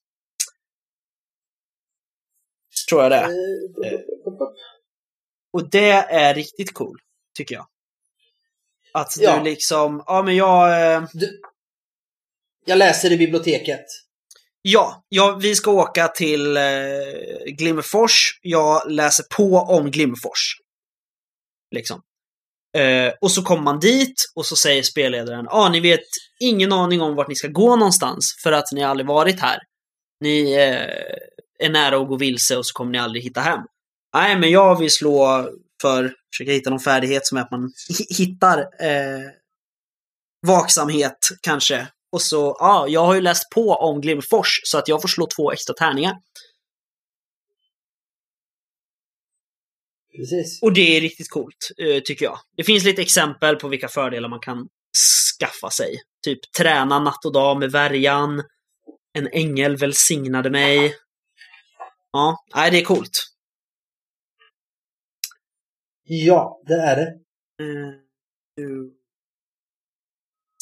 [2.88, 3.28] Tror jag det är.
[3.92, 4.00] Eh,
[5.52, 6.98] Och det är riktigt cool,
[7.36, 7.66] tycker jag.
[8.92, 9.42] Att du Ja.
[9.42, 10.92] liksom, ja men jag...
[10.94, 11.40] eh, Du,
[12.64, 13.84] jag läser i biblioteket.
[14.62, 16.62] Ja, ja, vi ska åka till eh,
[17.46, 18.38] Glimmerfors.
[18.42, 20.56] Jag läser på om Glimmerfors.
[21.70, 22.02] Liksom.
[22.76, 26.00] Eh, och så kommer man dit och så säger spelledaren, ja ah, ni vet
[26.40, 29.58] ingen aning om vart ni ska gå någonstans för att ni aldrig varit här.
[30.20, 33.60] Ni eh, är nära att gå vilse och så kommer ni aldrig hitta hem.
[34.14, 35.48] Nej, men jag vill slå
[35.82, 37.72] för, försöka hitta någon färdighet som är att man
[38.18, 39.30] hittar eh,
[40.46, 41.86] vaksamhet kanske.
[42.12, 45.26] Och så, ja, jag har ju läst på om Glimmerfors så att jag får slå
[45.36, 46.14] två extra tärningar.
[50.16, 50.62] Precis.
[50.62, 52.38] Och det är riktigt coolt, eh, tycker jag.
[52.56, 54.68] Det finns lite exempel på vilka fördelar man kan
[55.38, 55.96] skaffa sig.
[56.24, 58.42] Typ träna natt och dag med värjan.
[59.18, 60.94] En ängel välsignade mig.
[62.12, 63.26] Ja, nej, det är coolt.
[66.04, 67.08] Ja, det är det.
[67.62, 68.06] Eh,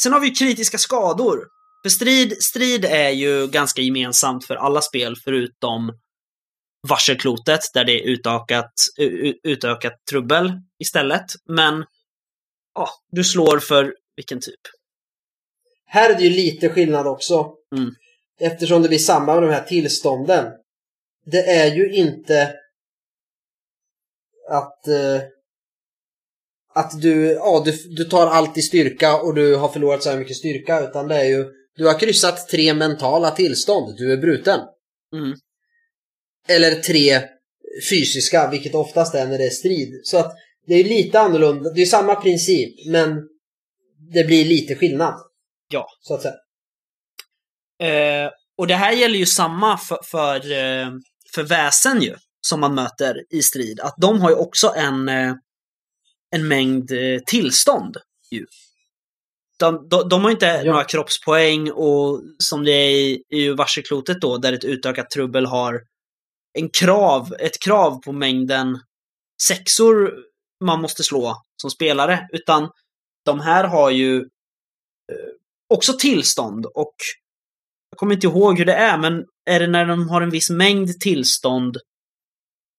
[0.01, 1.49] Sen har vi ju kritiska skador.
[1.83, 5.93] För strid, strid är ju ganska gemensamt för alla spel förutom
[6.89, 8.73] varselklotet där det är utökat,
[9.43, 11.25] utökat trubbel istället.
[11.49, 11.85] Men
[12.75, 14.61] ja, du slår för vilken typ?
[15.87, 17.53] Här är det ju lite skillnad också.
[17.77, 17.91] Mm.
[18.41, 20.53] Eftersom det blir samma med de här tillstånden.
[21.27, 22.55] Det är ju inte
[24.51, 25.23] att eh,
[26.75, 30.19] att du, ja, du, du tar allt i styrka och du har förlorat så här
[30.19, 34.61] mycket styrka utan det är ju du har kryssat tre mentala tillstånd, du är bruten.
[35.13, 35.35] Mm.
[36.49, 37.21] Eller tre
[37.91, 40.01] fysiska, vilket oftast är när det är strid.
[40.05, 40.33] Så att
[40.67, 43.23] det är lite annorlunda, det är samma princip men
[44.13, 45.15] det blir lite skillnad.
[45.69, 45.87] Ja.
[46.01, 46.35] Så att säga.
[47.83, 50.91] Eh, och det här gäller ju samma för, för, eh,
[51.35, 53.81] för väsen ju, som man möter i strid.
[53.81, 55.35] Att de har ju också en, eh,
[56.31, 57.97] en mängd eh, tillstånd.
[58.31, 58.47] Ju.
[59.59, 60.65] De, de, de har inte Ja.
[60.65, 65.81] några kroppspoäng och som det är i, i varselklotet då, där ett utökat trubbel har
[66.55, 68.81] en krav, ett krav på mängden
[69.43, 70.13] sexor
[70.65, 72.29] man måste slå som spelare.
[72.33, 72.71] Utan
[73.25, 75.33] de här har ju eh,
[75.69, 76.95] också tillstånd och
[77.91, 80.51] jag kommer inte ihåg hur det är, men är det när de har en viss
[80.51, 81.77] mängd tillstånd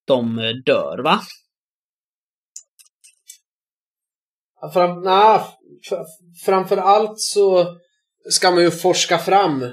[0.06, 1.20] de eh, dör, va?
[4.72, 5.46] Fram, na,
[6.44, 7.76] framför allt så
[8.30, 9.72] ska man ju forska fram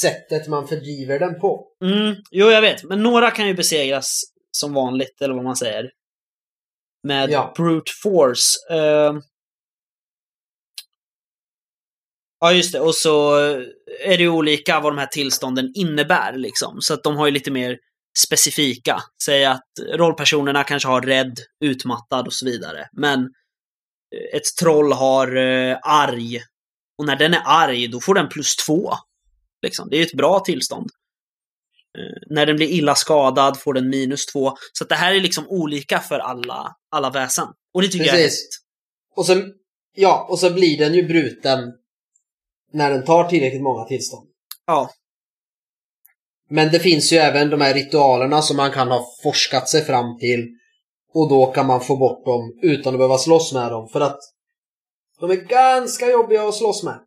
[0.00, 1.66] sättet man fördriver den på.
[1.84, 2.84] Mm, jo, jag vet.
[2.84, 4.20] Men några kan ju besegras
[4.50, 5.90] som vanligt, eller vad man säger.
[7.02, 7.52] Med Ja.
[7.56, 8.58] brute force.
[8.70, 9.14] Eh,
[12.40, 12.80] Ja, just det.
[12.80, 13.34] Och så
[14.04, 16.80] är det ju olika vad de här tillstånden innebär, liksom.
[16.80, 17.78] Så att de har ju lite mer
[18.18, 19.00] specifika.
[19.24, 22.88] Säg att rollpersonerna kanske har rädd, utmattad och så vidare.
[22.92, 23.20] Men
[24.32, 26.40] ett troll har eh, arg.
[26.98, 28.92] Och när den är arg, då får den plus två.
[29.64, 29.88] Liksom.
[29.90, 30.90] Det är ju ett bra tillstånd.
[31.98, 34.56] Eh, när den blir illa skadad får den minus två.
[34.72, 37.48] Så det här är liksom olika för alla, alla väsen.
[37.74, 38.40] Och det tycker jag är Precis.
[38.40, 38.60] häftigt.
[39.16, 39.42] Och så,
[39.94, 41.72] ja, och så blir den ju bruten
[42.72, 44.28] när den tar tillräckligt många tillstånd.
[44.66, 44.90] Ja,
[46.50, 50.18] Men det finns ju även de här ritualerna som man kan ha forskat sig fram
[50.18, 50.48] till.
[51.14, 53.88] Och då kan man få bort dem utan att behöva slåss med dem.
[53.88, 54.18] För att
[55.20, 57.00] de är ganska jobbiga att slåss med.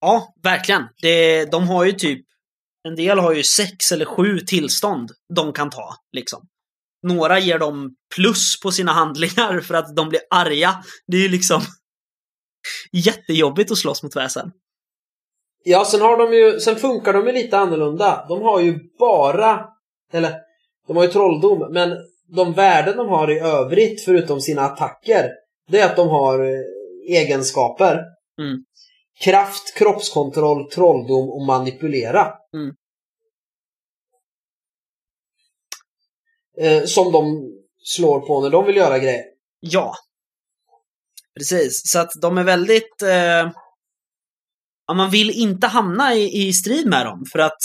[0.00, 0.82] Ja, verkligen.
[1.02, 2.26] Det, de har ju typ...
[2.88, 6.42] En del har ju sex eller sju tillstånd de kan ta, liksom.
[7.02, 10.82] Några ger dem plus på sina handlingar för att de blir arga.
[11.06, 11.60] Det är ju liksom
[12.92, 14.52] jättejobbigt att slåss mot väsen.
[15.64, 18.26] Ja, sen har de ju, sen funkar de ju lite annorlunda.
[18.28, 19.66] De har ju bara,
[20.12, 20.34] eller
[20.86, 21.96] de har ju trolldom, men
[22.28, 25.30] de värden de har i övrigt förutom sina attacker,
[25.68, 28.04] det är att de har eh, egenskaper.
[28.40, 28.64] Mm.
[29.24, 32.34] Kraft, kroppskontroll, trolldom och manipulera.
[32.54, 32.74] Mm.
[36.60, 37.52] Eh, som de
[37.82, 39.24] slår på när de vill göra grejer.
[39.60, 39.94] Ja.
[41.38, 43.02] Precis, så att de är väldigt...
[43.02, 43.50] Eh...
[44.86, 47.58] Ja, man vill inte hamna i, i strid med dem för att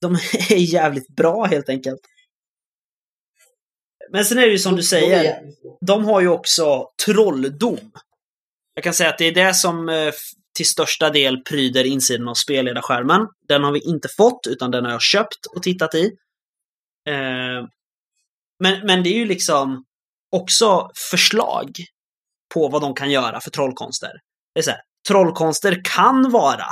[0.00, 0.14] de
[0.50, 2.00] är jävligt bra helt enkelt.
[4.12, 5.42] Men sen är det ju som du säger,
[5.86, 7.92] de har ju också trolldom.
[8.76, 10.12] Jag kan säga att det är det som eh,
[10.56, 13.26] till största del pryder insidan av spelledarskärmen.
[13.48, 16.04] Den har vi inte fått, utan den har jag köpt och tittat i.
[17.08, 17.66] Eh,
[18.62, 19.84] men, men det är ju liksom
[20.30, 21.70] också förslag
[22.54, 24.12] på vad de kan göra för trollkonster.
[24.54, 26.66] Det är så här, trollkonster kan vara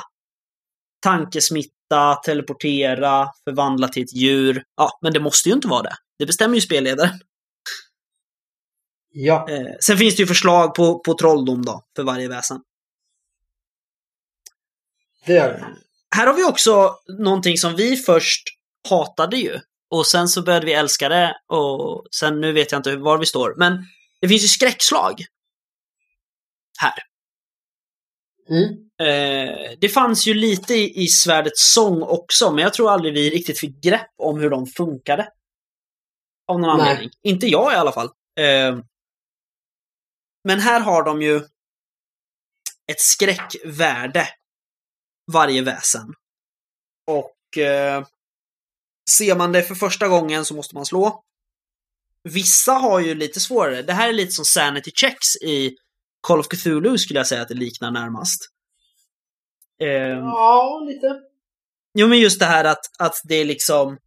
[1.03, 4.65] tankesmitta, teleportera, förvandla till ett djur.
[4.77, 5.97] Ja, men det måste ju inte vara det.
[6.19, 7.21] Det bestämmer ju spelledaren.
[9.17, 9.47] Ja.
[9.51, 12.61] Eh, sen finns det ju förslag på, på trolldom då, för varje väsen.
[15.27, 15.67] Det gör det.
[16.17, 18.43] Här har vi också någonting som vi först
[18.89, 19.61] hatade ju.
[19.91, 23.27] Och sen så började vi älska det och sen nu vet jag inte var vi
[23.27, 23.55] står.
[23.59, 23.87] Men
[24.21, 25.25] det finns ju skräckslag.
[26.79, 26.95] Här.
[28.49, 28.71] Mm.
[29.01, 33.31] Eh, det fanns ju lite i, i svärdets sång också, men jag tror aldrig vi
[33.31, 35.29] riktigt fick grepp om hur de funkade.
[36.49, 36.89] Av någon Nej.
[36.89, 37.11] anledning.
[37.23, 38.09] Inte jag i alla fall.
[38.41, 38.79] Eh,
[40.45, 41.37] men här har de ju
[42.87, 44.29] ett skräckvärde
[45.33, 46.15] varje väsen.
[47.07, 48.07] Och eh,
[49.11, 51.25] ser man det för första gången så måste man slå.
[52.23, 53.83] Vissa har ju lite svårare.
[53.83, 55.77] Det här är lite som sanity checks i
[56.21, 58.51] Call of Cthulhu skulle jag säga att det liknar närmast.
[59.81, 59.89] Eh,
[60.19, 61.21] Ja, lite.
[61.99, 63.99] Jo, men just det här att, att det är liksom...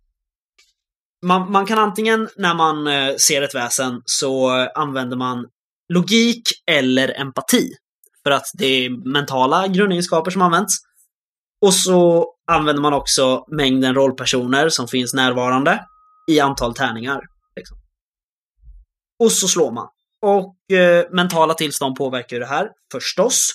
[1.25, 5.49] Man, man kan antingen när man eh, ser ett väsen så använder man
[5.93, 7.69] logik eller empati.
[8.23, 10.73] För att det är mentala grundegenskaper som används.
[11.61, 15.85] Och så använder man också mängden rollpersoner som finns närvarande
[16.31, 17.21] i antal tärningar.
[17.55, 17.77] Liksom.
[19.19, 19.87] Och så slår man.
[20.21, 23.51] Och eh, mentala tillstånd påverkar ju det här, förstås.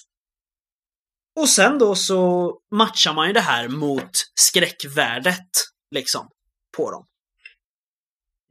[1.40, 5.48] Och sen då så matchar man ju det här mot skräckvärdet,
[5.90, 6.28] liksom,
[6.76, 7.06] på dem.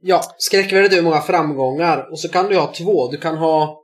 [0.02, 3.10] Ja, skräckvärdet är hur många framgångar och så kan du ha två.
[3.10, 3.78] Du kan ha...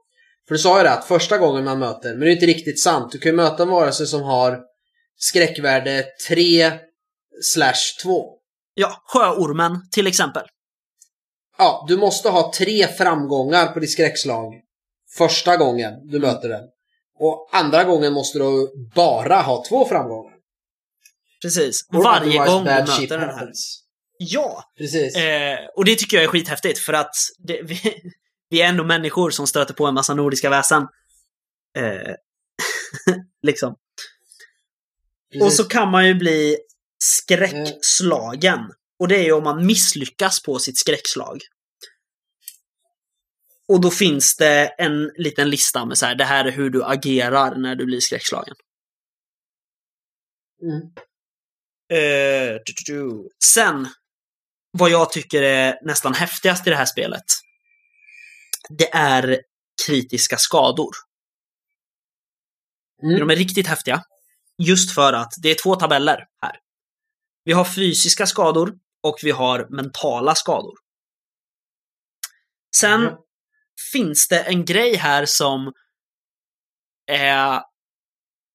[0.48, 2.80] För du sa ju det att första gången man möter, men det är inte riktigt
[2.80, 3.12] sant.
[3.12, 4.60] Du kan ju möta en varelse som har
[5.16, 6.72] skräckvärde 3
[7.42, 8.24] slash 2.
[8.74, 10.42] Ja, sjöormen till exempel.
[11.58, 14.52] Ja, du måste ha tre framgångar på ditt skräckslag
[15.16, 16.64] första gången du möter den.
[17.18, 20.34] Och andra gången måste du bara ha två framgångar.
[21.42, 21.80] Precis.
[21.92, 23.32] Varje gång du möter den här.
[23.32, 23.84] happens.
[24.18, 24.72] Ja!
[24.78, 25.16] Precis.
[25.16, 28.02] Eh, och det tycker jag är skithäftigt för att det, vi,
[28.48, 30.82] vi är ändå människor som stöter på en massa nordiska väsen.
[31.76, 32.14] Eh,
[33.42, 33.72] liksom.
[35.34, 35.56] Och Precis.
[35.56, 36.58] så kan man ju bli
[36.98, 38.60] skräckslagen.
[38.98, 41.40] Och det är ju om man misslyckas på sitt skräckslag.
[43.68, 46.84] Och då finns det en liten lista med så här, det här är hur du
[46.84, 48.54] agerar när du blir skräckslagen.
[50.62, 50.80] Mm.
[52.86, 53.28] Du.
[53.44, 53.88] Sen,
[54.70, 57.24] vad jag tycker är nästan häftigast i det här spelet.
[58.68, 59.40] Det är
[59.86, 60.90] kritiska skador.
[63.02, 63.18] Mm.
[63.20, 64.04] De är riktigt häftiga.
[64.62, 66.56] Just för att det är två tabeller här.
[67.44, 70.74] Vi har fysiska skador och vi har mentala skador.
[72.76, 73.24] Sen Ja.
[73.92, 75.72] finns det en grej här som
[77.06, 77.62] är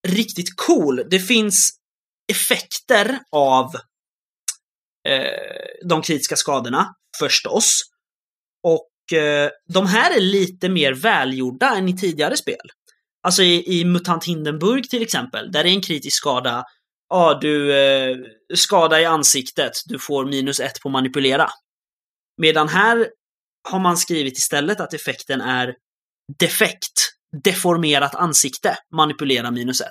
[0.07, 1.03] riktigt cool.
[1.09, 1.69] Det finns
[2.31, 3.71] effekter av
[5.07, 7.81] eh, de kritiska skadorna, förstås.
[8.63, 12.71] Och eh, de här är lite mer välgjorda än i tidigare spel.
[13.23, 16.63] Alltså i, i Mutant Hindenburg till exempel, där är en kritisk skada,
[17.09, 18.17] ja du, eh,
[18.55, 21.49] skada i ansiktet, du får minus ett på manipulera.
[22.41, 23.09] Medan här
[23.69, 25.75] har man skrivit istället att effekten är
[26.39, 26.93] defekt,
[27.43, 29.89] deformerat ansikte, manipulera minus ett.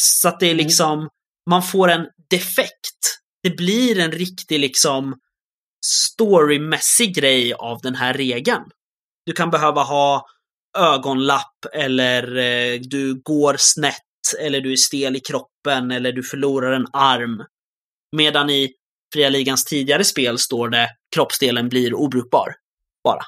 [0.00, 0.64] Så att det är Mm.
[0.64, 1.08] liksom,
[1.48, 3.18] man får en defekt.
[3.42, 5.14] Det blir en riktig liksom
[5.86, 8.64] storymässig grej av den här regeln.
[9.26, 10.26] Du kan behöva ha
[10.78, 13.94] ögonlapp eller eh, du går snett
[14.40, 17.44] eller du är stel i kroppen eller du förlorar en arm.
[18.16, 18.72] Medan i
[19.12, 22.54] Fria Ligans tidigare spel står det kroppsdelen blir obrukbar.
[23.04, 23.22] Bara.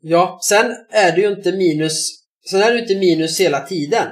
[0.00, 4.08] Ja, sen är det ju inte minus Sen är det ju inte minus hela tiden.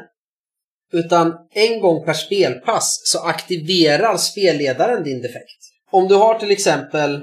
[0.92, 5.60] Utan en gång per spelpass så aktiverar spelledaren din defekt.
[5.90, 7.14] Om du har till exempel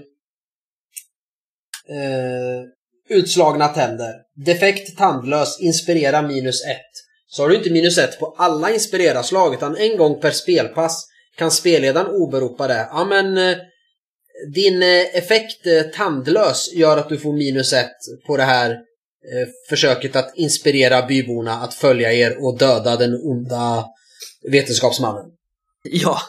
[1.89, 2.63] eh,
[3.09, 4.13] utslagna tänder,
[4.45, 6.91] defekt tandlös, inspirera minus ett.
[7.28, 11.07] Så har du inte minus ett på alla inspirera-slag utan en gång per spelpass
[11.38, 12.88] kan spelledaren åberopa det.
[12.91, 13.57] Ja men eh,
[14.53, 17.97] din eh, effekt eh, tandlös gör att du får minus ett
[18.28, 18.78] på det här
[19.70, 23.86] försöket att inspirera byborna att följa er och döda den onda
[24.52, 25.26] vetenskapsmannen.
[25.84, 26.22] Ja.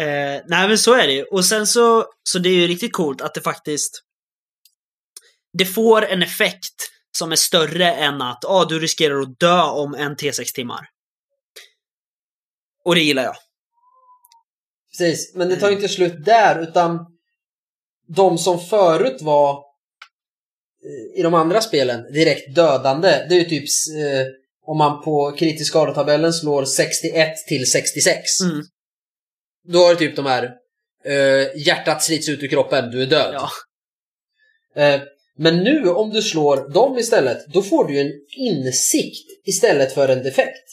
[0.00, 1.22] Eh, nej men så är det.
[1.22, 4.02] Och sen så, så det är ju riktigt coolt att det faktiskt
[5.52, 9.94] det får en effekt som är större än att ah, du riskerar att dö om
[9.94, 10.88] en T6 timmar.
[12.84, 13.36] Och det gillar jag.
[14.90, 17.06] Precis, men det tar ju inte slut där utan
[18.08, 19.60] de som förut var eh,
[21.14, 23.64] i de andra spelen direkt dödande, det är ju typ
[23.96, 24.26] eh,
[24.66, 28.40] om man på kritisk skadetabellen slår 61 till 66.
[28.40, 28.64] Mm.
[29.68, 30.54] Då har du typ de här
[31.04, 33.34] eh, hjärtat slits ut ur kroppen, du är död.
[33.34, 33.50] Ja.
[34.82, 35.00] Eh,
[35.36, 40.08] men nu om du slår dem istället, då får du ju en insikt istället för
[40.08, 40.68] en defekt.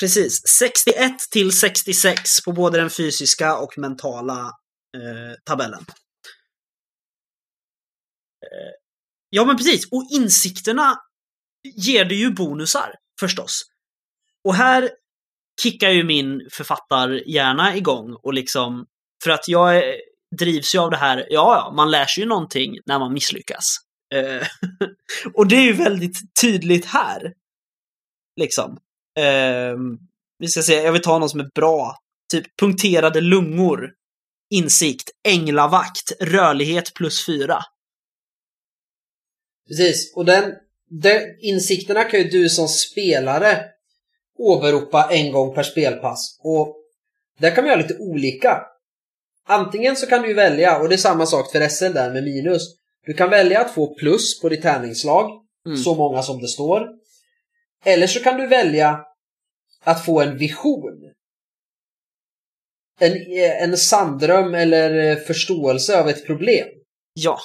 [0.00, 0.42] Precis.
[0.58, 4.40] 61 till 66 på både den fysiska och mentala
[4.96, 5.84] eh, tabellen.
[9.36, 9.88] Ja, men precis.
[9.90, 10.96] Och insikterna
[11.76, 13.62] ger det ju bonusar, förstås.
[14.44, 14.90] Och här
[15.62, 18.86] kickar ju min författarhjärna igång och liksom,
[19.24, 19.94] för att jag är,
[20.38, 23.76] drivs ju av det här, ja, ja, man lär sig ju någonting när man misslyckas.
[24.14, 24.46] Eh,
[25.34, 27.32] och det är ju väldigt tydligt här.
[28.40, 28.78] Liksom.
[29.18, 29.76] Eh,
[30.38, 31.96] vi ska se, jag vill ta någon som är bra.
[32.32, 33.90] Typ punkterade lungor.
[34.54, 37.64] Insikt, änglavakt, rörlighet plus fyra.
[39.68, 40.54] Precis, och den,
[40.90, 43.64] den insikterna kan ju du som spelare
[44.38, 46.40] åberopa en gång per spelpass.
[46.42, 46.76] Och
[47.38, 48.62] där kan man göra lite olika.
[49.46, 52.62] Antingen så kan du välja, och det är samma sak för SL där med minus.
[53.06, 55.78] Du kan välja att få plus på ditt tärningsslag, Mm.
[55.78, 56.88] så många som det står.
[57.84, 59.00] Eller så kan du välja
[59.84, 61.12] att få en vision.
[63.00, 63.12] En,
[63.62, 66.68] en sanddröm eller förståelse av ett problem.
[67.14, 67.38] Ja.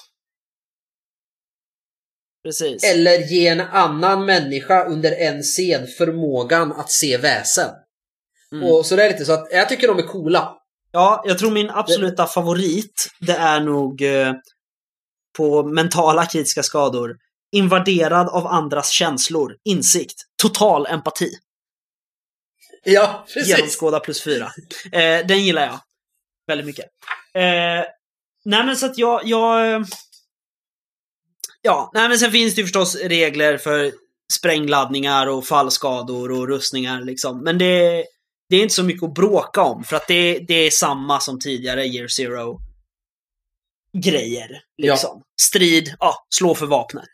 [2.44, 2.84] Precis.
[2.84, 7.70] Eller ge en annan människa under en scen förmågan att se väsen.
[8.52, 8.72] Mm.
[8.72, 10.56] Och så det är lite så att jag tycker de är coola.
[10.92, 14.34] Ja, jag tror min absoluta favorit, det är nog eh,
[15.38, 17.18] på mentala kritiska skador.
[17.52, 19.56] Invaderad av andras känslor.
[19.66, 20.16] Insikt.
[20.42, 21.32] Total empati.
[22.84, 23.58] Ja, precis.
[23.58, 24.52] Genomskåda plus fyra.
[24.92, 25.80] Eh, den gillar jag.
[26.48, 26.86] Väldigt mycket.
[27.34, 27.86] Eh,
[28.46, 29.86] nej men så att jag, jag...
[31.62, 33.92] Ja, nej men sen finns det ju förstås regler för
[34.34, 37.44] sprängladdningar och fallskador och rustningar liksom.
[37.44, 38.06] Men det,
[38.50, 41.40] det är inte så mycket att bråka om för att det, det är samma som
[41.40, 42.60] tidigare Year Zero
[43.94, 44.62] grejer.
[44.78, 45.24] Liksom.
[45.42, 47.10] Strid, ja, slå för vapnet.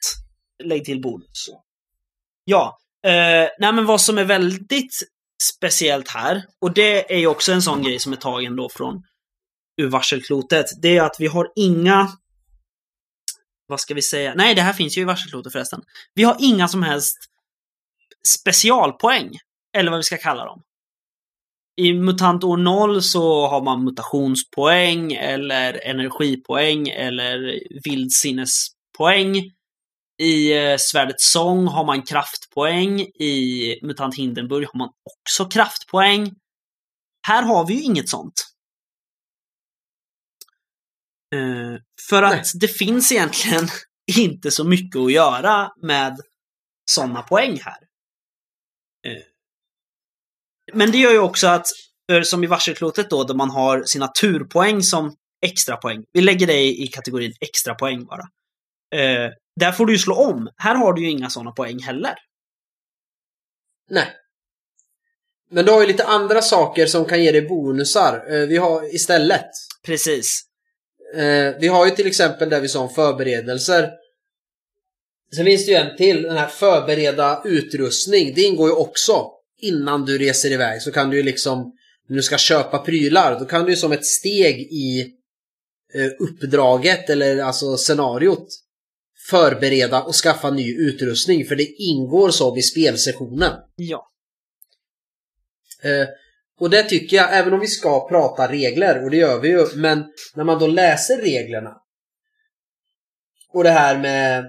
[0.64, 1.50] Lägg till bonus.
[2.43, 4.93] Ja, eh, nej men vad som är väldigt
[5.43, 9.04] speciellt här, och det är ju också en sån grej som är tagen då från
[9.82, 12.12] ur varselklotet, det är att vi har inga
[13.68, 14.34] vad ska vi säga?
[14.36, 15.82] Nej, det här finns ju i varselklotet förresten.
[16.13, 17.18] Vi har inga som helst
[18.28, 19.32] specialpoäng,
[19.78, 20.61] eller vad vi ska kalla dem.
[21.78, 29.36] I MUTANT år 0 så har man mutationspoäng, eller energipoäng, eller vildsinnespoäng.
[30.22, 32.99] I eh, Svärdets sång har man kraftpoäng.
[33.01, 36.36] I MUTANT Hindenburg har man också kraftpoäng.
[37.28, 38.55] Här har vi ju inget sånt.
[41.36, 41.79] Eh,
[42.09, 42.43] för att Nej.
[42.53, 43.67] det finns egentligen
[44.17, 46.19] inte så mycket att göra med
[46.91, 47.77] sådana poäng här.
[49.07, 49.23] Eh,
[50.73, 51.67] men det gör ju också att,
[52.11, 55.15] för som i varselklotet då, där man har sina turpoäng som
[55.45, 56.03] extra poäng.
[56.13, 58.23] Vi lägger det i kategorin extra poäng bara.
[58.95, 60.49] Eh, där får du ju slå om.
[60.57, 62.15] Här har du ju inga sådana poäng heller.
[63.89, 64.13] Nej.
[65.49, 68.33] Men du har ju lite andra saker som kan ge dig bonusar.
[68.33, 69.49] Eh, Vi har istället.
[69.86, 70.41] Precis.
[71.14, 73.91] Eh, vi har ju till exempel det vi sa om förberedelser.
[75.36, 78.34] Sen finns det ju en till, den här förbereda utrustning.
[78.36, 79.32] Det ingår ju också
[79.62, 80.82] innan du reser iväg.
[80.82, 81.74] Så kan du ju liksom,
[82.08, 85.01] när du ska köpa prylar, då kan du ju som ett steg i
[85.93, 88.47] eh, uppdraget eller alltså scenariot
[89.30, 91.45] förbereda och skaffa ny utrustning.
[91.45, 93.53] För det ingår så i spelsessionen.
[93.76, 94.12] Ja.
[95.82, 96.08] Eh,
[96.60, 99.66] och det tycker jag, även om vi ska prata regler, och det gör vi ju,
[99.76, 100.03] men
[100.36, 101.78] när man då läser reglerna
[103.53, 104.45] och det här med eh,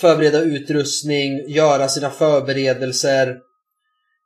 [0.00, 3.38] förbereda utrustning, göra sina förberedelser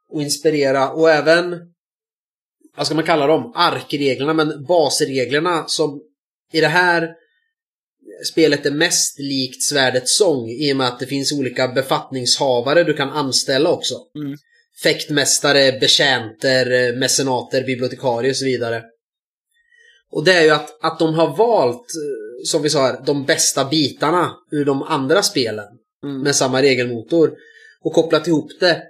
[0.09, 1.59] och inspirera och även,
[2.77, 6.01] vad ska man kalla dem, arkreglerna, men basreglerna som
[6.53, 7.15] i det här
[8.33, 12.95] spelet är mest likt Svärdets sång i och med att det finns olika befattningshavare du
[12.95, 13.95] kan anställa också.
[14.15, 14.37] Mm.
[14.83, 18.83] Fäktmästare, betjänter, mecenater, bibliotekarier och så vidare.
[20.11, 23.25] Och det är ju att, att de har valt, eh, som vi sa här, de
[23.25, 25.67] bästa bitarna ur de andra spelen
[26.07, 26.23] Mm.
[26.23, 27.35] med samma regelmotor
[27.81, 28.83] och kopplat ihop det.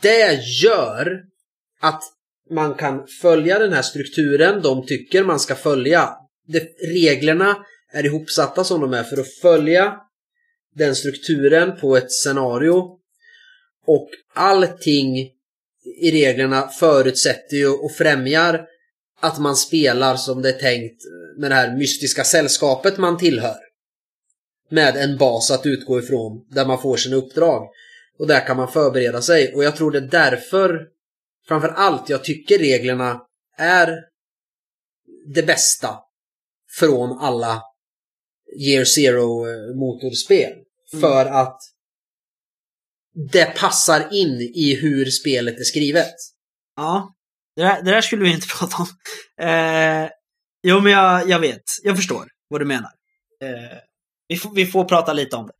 [0.00, 1.22] Det gör
[1.80, 2.02] att
[2.50, 6.10] man kan följa den här strukturen de tycker man ska följa.
[6.46, 6.60] Det,
[6.94, 7.56] reglerna
[7.92, 9.96] är ihopsatta som de är för att följa
[10.74, 12.99] den strukturen på ett scenario.
[13.90, 15.18] Och allting
[16.02, 18.66] i reglerna förutsätter ju och främjar
[19.20, 21.02] att man spelar som det är tänkt
[21.38, 23.58] med det här mystiska sällskapet man tillhör.
[24.70, 27.68] Med en bas att utgå ifrån där man får sina uppdrag.
[28.18, 30.86] Och där kan man förbereda sig och jag tror det är därför
[31.48, 33.20] framför allt jag tycker reglerna
[33.58, 33.96] är
[35.34, 35.98] det bästa
[36.78, 37.62] från alla
[38.60, 40.52] Year Zero eh, motorspel.
[40.52, 41.00] Mm.
[41.00, 41.58] För att
[43.14, 46.14] det passar in i hur spelet är skrivet.
[46.76, 47.14] Ja,
[47.56, 48.86] det där, det där skulle vi inte prata om.
[49.46, 50.08] Eh,
[50.62, 51.62] jo, men jag, jag vet.
[51.82, 52.90] Jag förstår vad du menar.
[53.42, 53.78] Eh,
[54.28, 55.52] vi, får, vi får prata lite om det.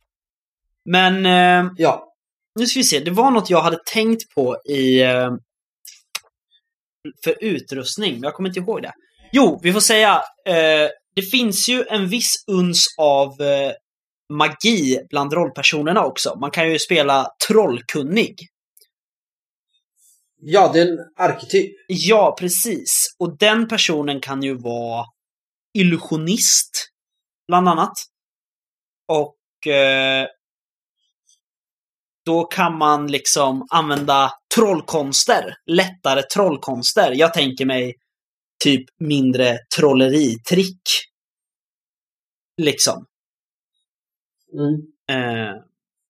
[0.85, 2.13] Men eh, Ja,
[2.59, 2.99] nu ska vi se.
[2.99, 5.01] Det var något jag hade tänkt på i...
[5.01, 5.31] Eh,
[7.23, 8.93] för utrustning, men jag kommer inte ihåg det.
[9.31, 10.21] Jo, vi får säga.
[10.45, 13.71] Eh, det finns ju en viss uns av eh,
[14.31, 16.37] magi bland rollpersonerna också.
[16.39, 18.35] Man kan ju spela trollkunnig.
[20.37, 21.75] ja det är en arketyp.
[21.87, 23.15] Ja, precis.
[23.19, 25.05] Och den personen kan ju vara
[25.73, 26.87] illusionist,
[27.47, 27.93] bland annat.
[29.07, 30.27] Och eh,
[32.25, 37.11] då kan man liksom använda trollkonster, lättare trollkonster.
[37.15, 37.95] Jag tänker mig
[38.63, 40.81] typ mindre trolleritrick.
[42.61, 43.05] Liksom.
[44.53, 44.81] Mm.
[45.09, 45.55] Eh,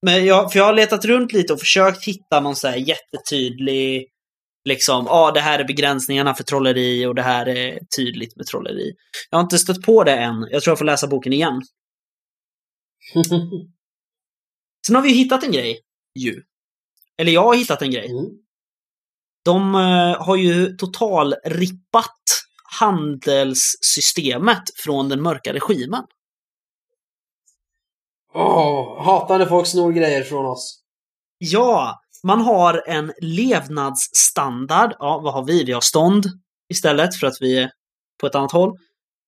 [0.06, 4.08] men jag, för jag har letat runt lite och försökt hitta någon så här jättetydlig
[4.64, 8.46] Liksom, ja ah, det här är begränsningarna för trolleri och det här är tydligt med
[8.46, 8.94] trolleri.
[9.30, 10.48] Jag har inte stött på det än.
[10.52, 11.62] Jag tror jag får läsa boken igen.
[14.88, 15.80] Sen har vi hittat en grej,
[16.20, 16.44] ju.
[17.18, 18.12] Eller jag har hittat en grej.
[18.12, 18.26] Mm.
[19.46, 22.20] De eh, har ju total rippat
[22.80, 26.04] handelssystemet från den mörka regimen.
[28.34, 30.82] Åh, hatar när folk snor grejer från oss.
[31.38, 34.96] Ja, man har en levnadsstandard.
[35.00, 35.64] Ja, vad har vi?
[35.64, 36.26] Vi har stånd
[36.70, 37.72] istället för att vi är
[38.22, 38.78] på ett annat håll.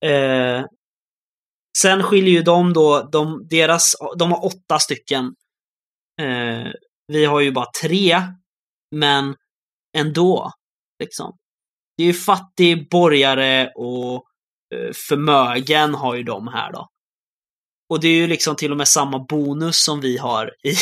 [0.05, 0.65] Eh,
[1.77, 5.35] sen skiljer ju de då, de, deras, de har åtta stycken.
[6.21, 6.71] Eh,
[7.07, 8.21] vi har ju bara tre,
[8.91, 9.35] men
[9.97, 10.51] ändå.
[10.99, 11.37] Liksom.
[11.97, 14.23] Det är ju fattig, borgare och
[14.75, 16.87] eh, förmögen har ju de här då.
[17.89, 20.75] Och det är ju liksom till och med samma bonus som vi har i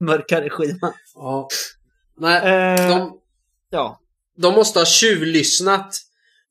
[0.04, 0.92] mörka regimen.
[1.14, 1.48] Ja.
[2.18, 2.42] Nej,
[2.76, 3.18] Eh, de,
[3.70, 4.00] Ja.
[4.36, 5.96] de måste ha tjuvlyssnat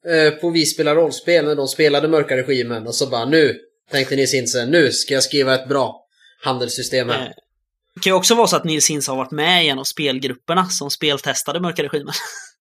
[0.08, 3.60] eh, på Vi spelar rollspel när de spelade Mörka Regimen och så bara nu
[3.92, 6.06] tänkte Nils Hintze, nu ska jag skriva ett bra
[6.44, 7.22] handelssystem här.
[7.26, 7.32] Eh,
[7.96, 9.84] Det kan ju också vara så att Nils Hintz har varit med i en av
[9.84, 12.14] spelgrupperna som speltestade Mörka Regimen.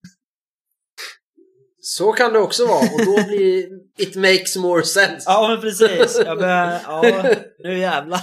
[1.85, 3.67] Så kan det också vara och då blir
[3.97, 5.23] it makes more sense.
[5.25, 6.21] ja, men precis.
[6.25, 7.23] Jag börjar, ja,
[7.59, 8.19] nu jävlar.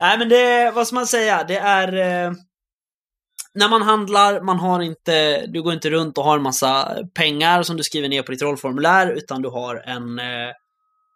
[0.00, 1.92] Nej, men det, vad ska man säga, det är...
[2.26, 2.32] Eh,
[3.54, 7.62] när man handlar, man har inte, du går inte runt och har en massa pengar
[7.62, 10.52] som du skriver ner på ditt rollformulär, utan du har en, eh,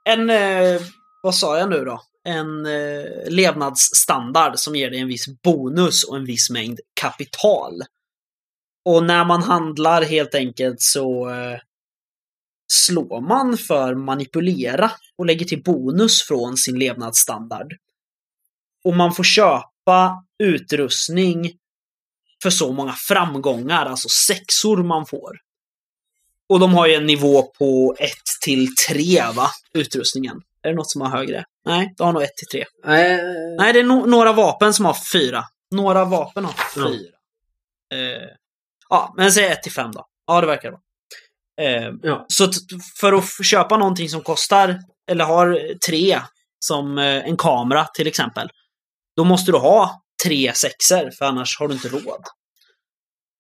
[0.09, 0.81] en, eh,
[1.23, 2.03] vad sa jag nu då?
[2.25, 7.83] En eh, levnadsstandard som ger dig en viss bonus och en viss mängd kapital.
[8.87, 11.59] Och när man handlar helt enkelt så eh,
[12.73, 17.75] slår man för manipulera och lägger till bonus från sin levnadsstandard.
[18.85, 21.53] Och man får köpa utrustning
[22.43, 25.37] för så många framgångar, alltså sexor man får.
[26.49, 28.11] Och de har ju en nivå på 1
[28.45, 29.49] till 3 va?
[29.73, 30.43] Utrustningen.
[30.63, 31.45] Är det något som har högre?
[31.65, 32.65] Nej, det har nog 1 till 3.
[32.85, 33.21] Nej,
[33.59, 35.45] Nej, det är no några vapen som har 4.
[35.71, 36.85] Några vapen har 4.
[37.93, 38.29] Eh,
[38.89, 40.07] ja, men säg 1 till 5 då.
[40.27, 40.83] Ja, det verkar det vara.
[41.61, 42.27] Eh, ja.
[42.29, 42.51] så
[43.01, 44.81] för att köpa någonting som kostar,
[45.11, 46.21] eller har tre,
[46.59, 48.49] som eh, en kamera till exempel,
[49.17, 52.25] då måste du ha tre sexer, för annars har du inte råd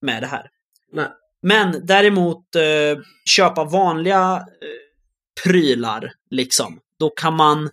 [0.03, 0.51] med det här.
[0.93, 1.09] Nej.
[1.43, 7.71] Men däremot eh, köpa vanliga eh, prylar, liksom, då kan man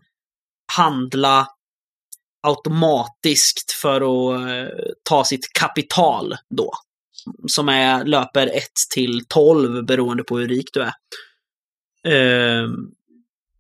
[0.75, 1.47] handla
[2.47, 6.73] automatiskt för att eh, ta sitt kapital då.
[7.47, 8.63] Som är, löper 1
[8.93, 10.93] till 12 beroende på hur rik du är.
[12.07, 12.69] Eh,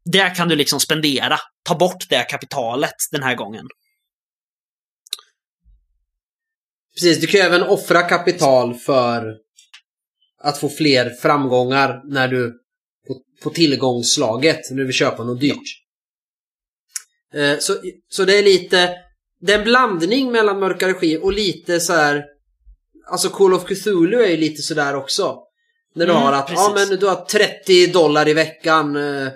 [0.05, 1.39] där kan du liksom spendera.
[1.63, 3.65] Ta bort det kapitalet den här gången.
[6.95, 9.35] Precis, du kan ju även offra kapital för
[10.43, 12.51] att få fler framgångar när du
[13.07, 15.83] på, på tillgångsslaget när du vill köpa något dyrt.
[17.33, 17.77] Eh, så,
[18.09, 19.03] så det är lite
[19.45, 22.25] det är en blandning mellan mörkare skiv och lite så här.
[23.11, 25.39] Alltså Call of Cthulhu är ju lite sådär också.
[25.95, 26.89] När du Mm, har att ja, precis.
[26.89, 28.95] men du har 30 dollar i veckan.
[28.95, 29.27] eh,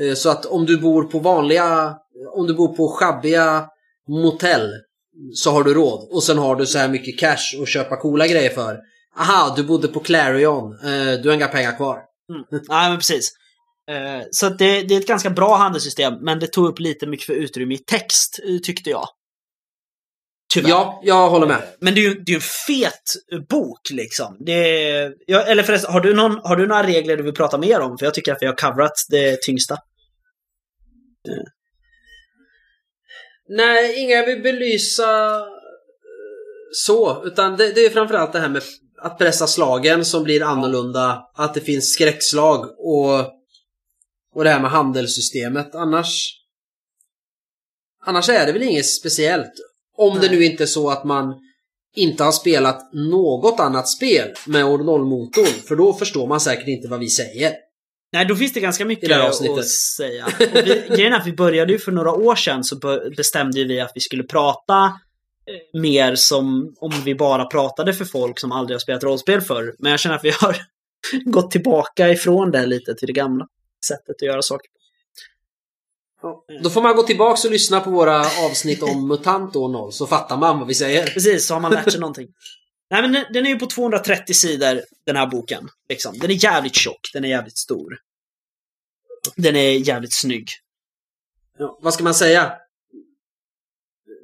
[0.00, 1.96] eh, Så att om du bor på vanliga
[2.36, 3.66] om du bor på schabbiga
[4.08, 4.70] motell
[5.34, 6.08] så har du råd.
[6.10, 8.78] Och sen har du så här mycket cash att köpa coola grejer för.
[9.18, 10.72] Aha, du bodde på Clarion.
[10.72, 11.98] Eh, du har inga pengar kvar.
[12.30, 12.62] Mm.
[12.68, 13.32] Nej, men precis.
[14.30, 17.32] Så det, det, är ett ganska bra handelssystem, men det tog upp lite mycket för
[17.32, 19.08] utrymme i text, tyckte jag.
[20.54, 20.70] Tyvärr.
[20.70, 21.62] Ja, jag håller med.
[21.80, 24.48] Men det är ju det är en fet bok liksom.
[24.48, 27.80] Är, ja, eller förresten, har du, någon, har du några regler du vill prata mer
[27.80, 27.98] om?
[27.98, 29.74] För jag tycker att vi har coverat det tyngsta.
[31.28, 31.44] Mm.
[33.48, 35.46] Nej, inga jag vill belysa eh,
[36.72, 37.24] så.
[37.24, 38.62] Utan det, det är framförallt det här med
[39.02, 41.22] att pressa slagen som blir annorlunda.
[41.34, 43.18] Att det finns skräckslag och,
[44.34, 45.74] och det här med handelssystemet.
[45.74, 46.36] Annars
[48.02, 49.52] Annars är det väl inget speciellt.
[50.00, 50.28] Om Nej.
[50.28, 51.34] det nu inte är så att man
[51.96, 55.62] inte har spelat något annat spel med originalmotorn.
[55.68, 57.52] För då förstår man säkert inte vad vi säger.
[58.12, 60.26] Nej, då finns det ganska mycket att säga.
[60.38, 62.76] vi, grejen är att vi började ju för några år sedan så
[63.16, 68.38] bestämde vi att vi skulle prata eh, mer som om vi bara pratade för folk
[68.40, 69.74] som aldrig har spelat rollspel förr.
[69.78, 70.56] Men jag känner att vi har
[71.24, 73.46] gått tillbaka ifrån det lite till det gamla
[73.86, 74.70] sättet att göra saker.
[76.62, 80.06] Då får man gå tillbaka och lyssna på våra avsnitt om MUTANT år 0 så
[80.06, 81.06] fattar man vad vi säger.
[81.06, 82.28] Precis, så har man lärt sig någonting.
[82.90, 85.68] Nej men den är ju på 230 sidor, den här boken.
[85.88, 86.18] Liksom.
[86.18, 87.98] Den är jävligt tjock, den är jävligt stor.
[89.36, 90.48] Den är jävligt snygg.
[91.58, 92.52] Ja, vad ska man säga?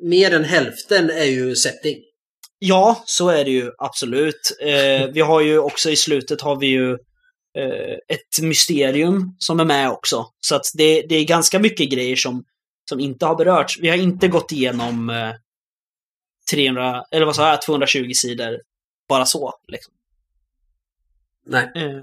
[0.02, 1.96] Mer än hälften är ju setting.
[2.58, 4.56] Ja, så är det ju absolut.
[4.60, 6.98] Eh, vi har ju också i slutet har vi ju
[8.08, 10.26] ett mysterium som är med också.
[10.40, 12.44] Så att det, det är ganska mycket grejer som,
[12.88, 13.78] som inte har berörts.
[13.80, 15.32] Vi har inte gått igenom eh,
[16.50, 18.60] 300, eller vad sa jag, 220 sidor
[19.08, 19.52] bara så.
[19.68, 19.94] Liksom.
[21.46, 21.72] Nej.
[21.74, 22.00] Eh,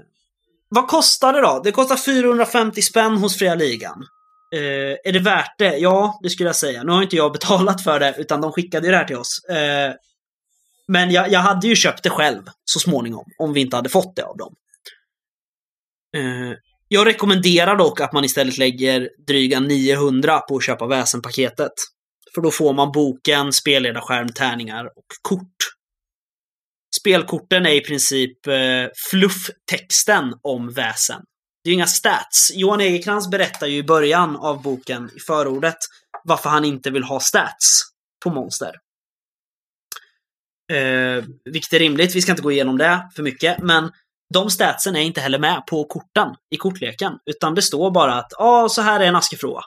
[0.68, 1.60] vad kostar det då?
[1.64, 4.06] Det kostar 450 spänn hos Fria Ligan.
[4.54, 5.76] Eh, är det värt det?
[5.76, 6.82] Ja, det skulle jag säga.
[6.82, 9.44] Nu har inte jag betalat för det, utan de skickade ju det här till oss.
[9.44, 9.92] Eh,
[10.88, 14.16] men jag, jag, hade ju köpt det själv så småningom, om vi inte hade fått
[14.16, 14.54] det av dem.
[16.14, 16.52] Eh,
[16.88, 21.72] jag rekommenderar dock att man istället lägger dryga 900 på att köpa väsenpaketet.
[22.34, 25.56] För då får man boken, spelledarskärm, tärningar och kort.
[27.00, 31.20] Spelkorten är i princip eh, flufftexten om väsen.
[31.64, 32.50] Det är ju inga stats.
[32.54, 35.76] Johan Egerkrans berättar ju i början av boken, i förordet,
[36.24, 37.82] varför han inte vill ha stats
[38.24, 38.74] på monster.
[40.72, 43.90] Eh, vilket är rimligt, vi ska inte gå igenom det för mycket, men
[44.32, 47.12] de statsen är inte heller med på korten i kortleken.
[47.26, 49.60] Utan det står bara att ja, så här är en askefråga.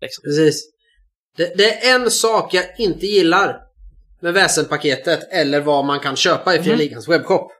[0.00, 0.22] Liksom.
[0.22, 0.70] Precis.
[1.36, 3.60] Det, det, är en sak jag inte gillar
[4.20, 6.78] med väsenpaketet eller vad man kan köpa i Fria mm.
[6.78, 7.52] Ligans webbshop.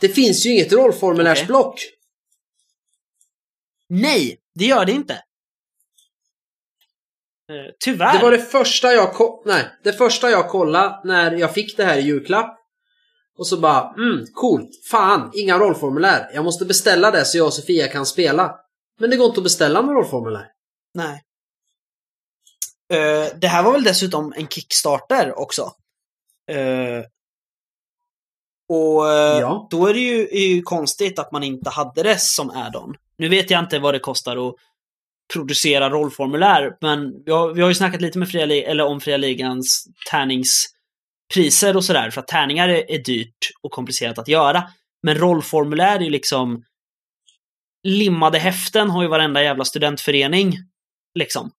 [0.00, 1.74] Det finns ju inget rollformulärsblock.
[1.74, 1.90] Okay.
[3.88, 5.14] Nej, det gör det inte.
[7.52, 8.12] Uh, tyvärr.
[8.12, 11.98] Det var det första jag, nej, det första jag kollade när jag fick det här
[11.98, 12.55] i julklapp.
[13.38, 14.70] Och så bara, mm, coolt.
[14.90, 16.30] Fan, inga rollformulär.
[16.34, 18.54] Jag måste beställa det så jag och Sofia kan spela.
[19.00, 20.46] Men det går inte att beställa med rollformulär.
[20.94, 21.22] Nej.
[22.92, 25.62] Uh, det här var väl dessutom en Kickstarter också.
[26.52, 27.04] Uh,
[28.68, 29.68] och uh, ja.
[29.70, 32.96] då är det ju, är ju konstigt att man inte hade det som add-on.
[33.18, 34.54] Nu vet jag inte vad det kostar att
[35.32, 39.16] producera rollformulär, men vi har, vi har ju snackat lite med Fria, eller om Fria
[39.16, 39.86] Ligans
[41.34, 44.70] tärningspriser och sådär, för att tärningar är, är dyrt och komplicerat att göra.
[45.02, 46.64] Men rollformulär är ju liksom
[47.82, 50.54] limmade häften har ju varenda jävla studentförening.
[51.14, 51.50] Liksom.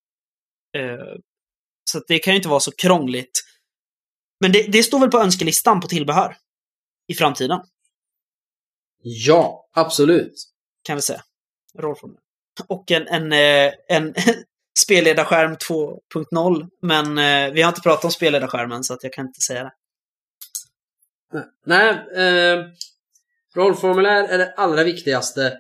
[0.78, 1.20] Uh,
[1.92, 3.44] så det kan ju inte vara så krångligt.
[4.40, 6.38] Men det, det står väl på önskelistan på tillbehör?
[7.08, 7.60] I framtiden?
[9.04, 10.34] Ja, absolut.
[10.84, 11.24] Kan vi säga.
[11.80, 12.22] Rollformulär.
[12.68, 14.14] Och en, en, eh, en, en
[14.78, 16.68] spelledarskärm 2.0.
[16.82, 19.72] Men eh, vi har inte pratat om spelledarskärmen så att jag kan inte säga det.
[21.66, 22.64] Nej, eh,
[23.56, 25.54] rollformulär är det allra viktigaste.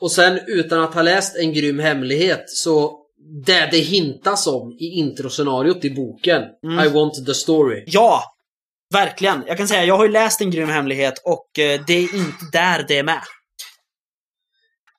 [0.00, 3.04] Och sen utan att ha läst En grym hemlighet så
[3.46, 6.86] det det hintas om i introscenariot i boken mm.
[6.86, 7.84] I want the story.
[7.86, 8.22] Ja!
[8.92, 9.44] Verkligen.
[9.46, 12.44] Jag kan säga, jag har ju läst En grym hemlighet och eh, det är inte
[12.52, 13.22] där det är med.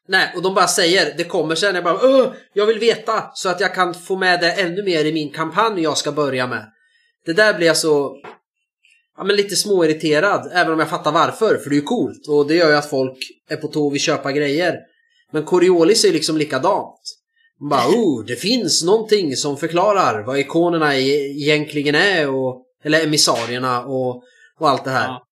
[0.09, 3.49] Nej, och de bara säger, det kommer sen, jag bara Åh, jag vill veta så
[3.49, 6.65] att jag kan få med det ännu mer i min kampanj jag ska börja med.
[7.25, 8.15] Det där blir jag så,
[9.17, 12.47] ja men lite småirriterad, även om jag fattar varför, för det är ju coolt och
[12.47, 13.17] det gör ju att folk
[13.49, 14.75] är på tå och vill köpa grejer.
[15.31, 16.99] Men Coriolis är liksom likadant.
[17.59, 23.03] Man bara, oh, det finns någonting som förklarar vad ikonerna e- egentligen är och, eller
[23.03, 24.23] emissarierna och,
[24.59, 25.07] och allt det här.
[25.07, 25.25] Ja.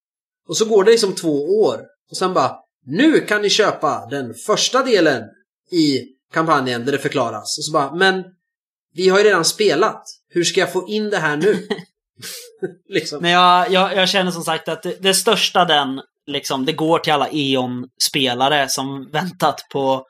[0.48, 1.82] Och så går det liksom två år
[2.12, 5.24] och sen bara, nu kan ni köpa den första delen
[5.72, 7.58] i kampanjen där det förklaras.
[7.58, 8.24] Och så bara, men
[8.94, 10.04] vi har ju redan spelat.
[10.30, 11.68] Hur ska jag få in det här nu?
[12.90, 13.22] liksom.
[13.22, 17.00] Men jag, jag, jag känner som sagt att det, det största den, liksom, det går
[17.00, 20.06] till alla E.ON-spelare som väntat på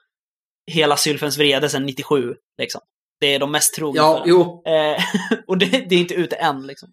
[0.68, 2.36] hela Sylfens vrede sedan 97.
[2.58, 2.82] Liksom.
[3.20, 4.64] Det är de mest trogna Ja, jo.
[4.66, 5.04] Eh,
[5.48, 6.90] och det, det är inte ute än liksom.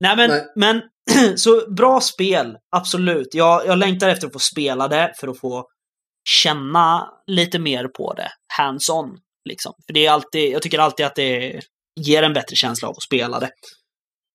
[0.00, 0.52] Nej men, Nej.
[0.56, 0.82] men
[1.36, 3.34] så bra spel, absolut.
[3.34, 5.68] Jag, jag längtar efter att få spela det för att få
[6.28, 8.28] känna lite mer på det.
[8.58, 9.18] Hands-on,
[9.48, 9.74] liksom.
[9.86, 11.60] För det är alltid, jag tycker alltid att det
[12.00, 13.50] ger en bättre känsla av att spela det.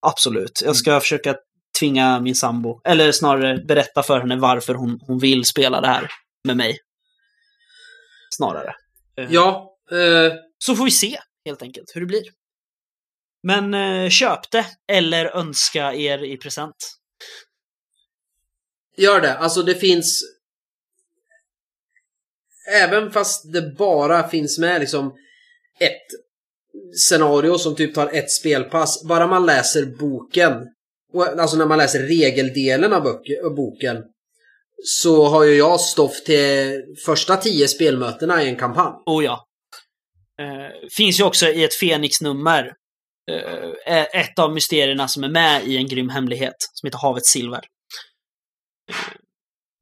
[0.01, 0.61] Absolut.
[0.65, 1.35] Jag ska försöka
[1.79, 6.07] tvinga min sambo, eller snarare berätta för henne varför hon, hon vill spela det här
[6.47, 6.77] med mig.
[8.35, 8.73] Snarare.
[9.17, 12.23] Eh, Ja, eh, så får vi se, helt enkelt, hur det blir.
[13.43, 16.75] Men eh, köp det, eller önska er i present.
[18.97, 19.37] gör det.
[19.37, 20.23] Alltså det finns...
[22.73, 25.15] Även fast det bara finns med liksom
[25.79, 26.07] ett
[26.97, 29.03] scenario som typ tar ett spelpass.
[29.03, 30.67] Bara man läser boken,
[31.13, 33.03] och, alltså när man läser regeldelen av
[33.55, 34.03] boken,
[34.83, 38.93] så har ju jag stoff till första tio spelmötena i en kampanj.
[39.05, 39.47] Oh ja.
[40.39, 42.73] Eh, finns ju också i ett Fenix-nummer
[44.13, 47.61] ett av mysterierna som är med i en grym hemlighet, som heter Havets silver.
[48.89, 48.95] Eh,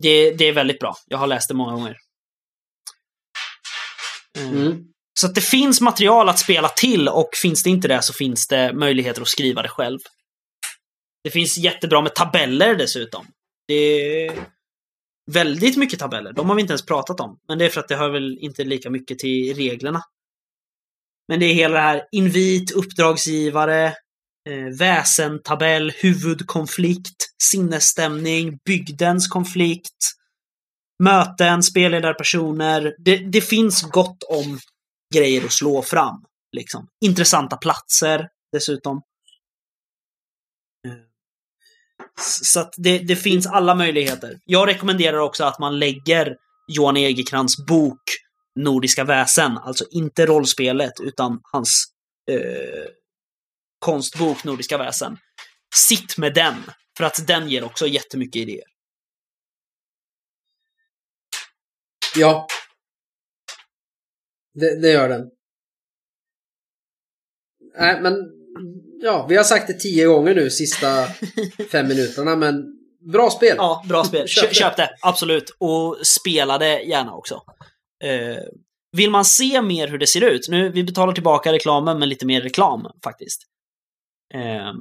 [0.04, 0.96] det, det är väldigt bra.
[1.08, 1.98] Jag har läst det många gånger.
[4.38, 4.84] Eh, Mm.
[5.20, 8.48] Så att det finns material att spela till och finns det inte det så finns
[8.48, 10.00] det möjligheter att skriva det själv.
[11.24, 13.28] Det finns jättebra med tabeller dessutom.
[13.68, 14.48] Det är
[15.32, 16.34] väldigt mycket tabeller.
[16.34, 17.40] De har vi inte ens pratat om.
[17.48, 20.02] Men det är för att det hör väl inte lika mycket till reglerna.
[21.30, 23.86] Men det är hela det här invit, uppdragsgivare,
[24.50, 30.12] eh, väsentabell, huvudkonflikt, sinnesstämning, bygdens konflikt,
[31.04, 32.96] möten, spelledarpersoner.
[32.98, 34.60] Det, det finns gott om
[35.14, 36.24] grejer att slå fram.
[36.52, 36.88] Liksom.
[37.06, 39.02] Intressanta platser dessutom.
[40.88, 40.94] Eh,
[42.44, 44.40] så att det, det finns alla möjligheter.
[44.46, 46.36] Jag rekommenderar också att man lägger
[46.68, 48.02] Johan Egerkrans bok
[48.56, 51.86] Nordiska väsen, alltså inte rollspelet utan hans
[52.32, 52.92] eh,
[53.80, 55.18] konstbok Nordiska väsen.
[55.76, 56.56] Sitt med den,
[56.98, 58.68] för att den ger också jättemycket idéer.
[62.16, 62.48] Ja.
[64.54, 65.32] Det, det gör den.
[67.80, 68.14] Nej, men
[69.02, 71.08] ja, vi har sagt det tio gånger nu sista
[71.72, 72.80] fem minuterna, men
[73.12, 73.56] bra spel.
[73.58, 74.28] Ja, bra spel.
[74.28, 74.56] Köp det.
[74.56, 75.56] köp det, absolut.
[75.58, 77.42] Och spela det gärna också.
[78.04, 78.44] Eh,
[78.98, 82.26] vill man se mer hur det ser ut, nu vi betalar tillbaka reklamen med lite
[82.26, 83.42] mer reklam faktiskt.
[84.34, 84.74] Eh,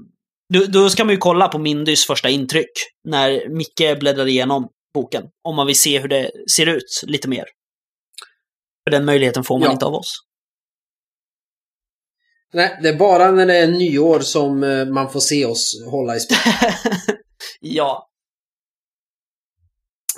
[0.55, 2.71] då, då ska man ju kolla på Mindys första intryck
[3.05, 5.25] när Micke bläddrar igenom boken.
[5.45, 7.45] Om man vill se hur det ser ut lite mer.
[8.85, 9.73] För den möjligheten får man Ja.
[9.73, 10.13] inte av oss.
[12.53, 16.17] Nej, det är bara när det är nyår som eh, man får se oss hålla
[16.17, 16.39] i spel.
[17.61, 18.08] ja.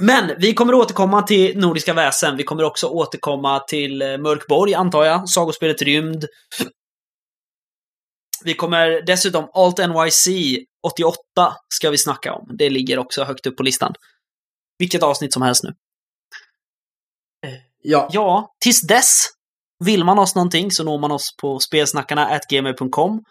[0.00, 2.36] Men vi kommer återkomma till Nordiska väsen.
[2.36, 5.28] Vi kommer också återkomma till eh, Mörkborg, antar jag.
[5.28, 6.24] Sagospelet Rymd.
[8.44, 10.28] Vi kommer dessutom Alt NYC
[10.86, 11.16] 88
[11.74, 12.56] ska vi snacka om.
[12.58, 13.94] Det ligger också högt upp på listan.
[14.78, 15.74] Vilket avsnitt som helst nu.
[17.82, 19.26] Ja, Ja, tills dess.
[19.84, 23.24] Vill man oss någonting så når man oss på spelsnackarna gmail.com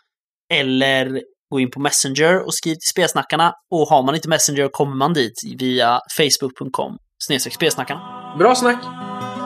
[0.54, 3.54] eller gå in på Messenger och skriv till spelsnackarna.
[3.72, 8.36] Och har man inte Messenger kommer man dit via facebook.com snedstreck spelsnackarna.
[8.40, 8.80] bra snack.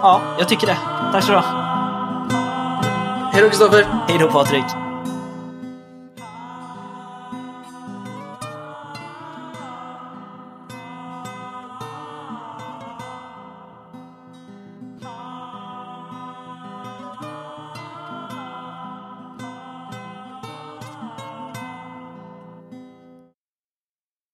[0.01, 0.77] Ja, jag tycker det.
[1.11, 1.43] Tack så du ha.
[3.33, 3.83] Hej då Kristoffer.
[4.07, 4.92] Hej då Patrik.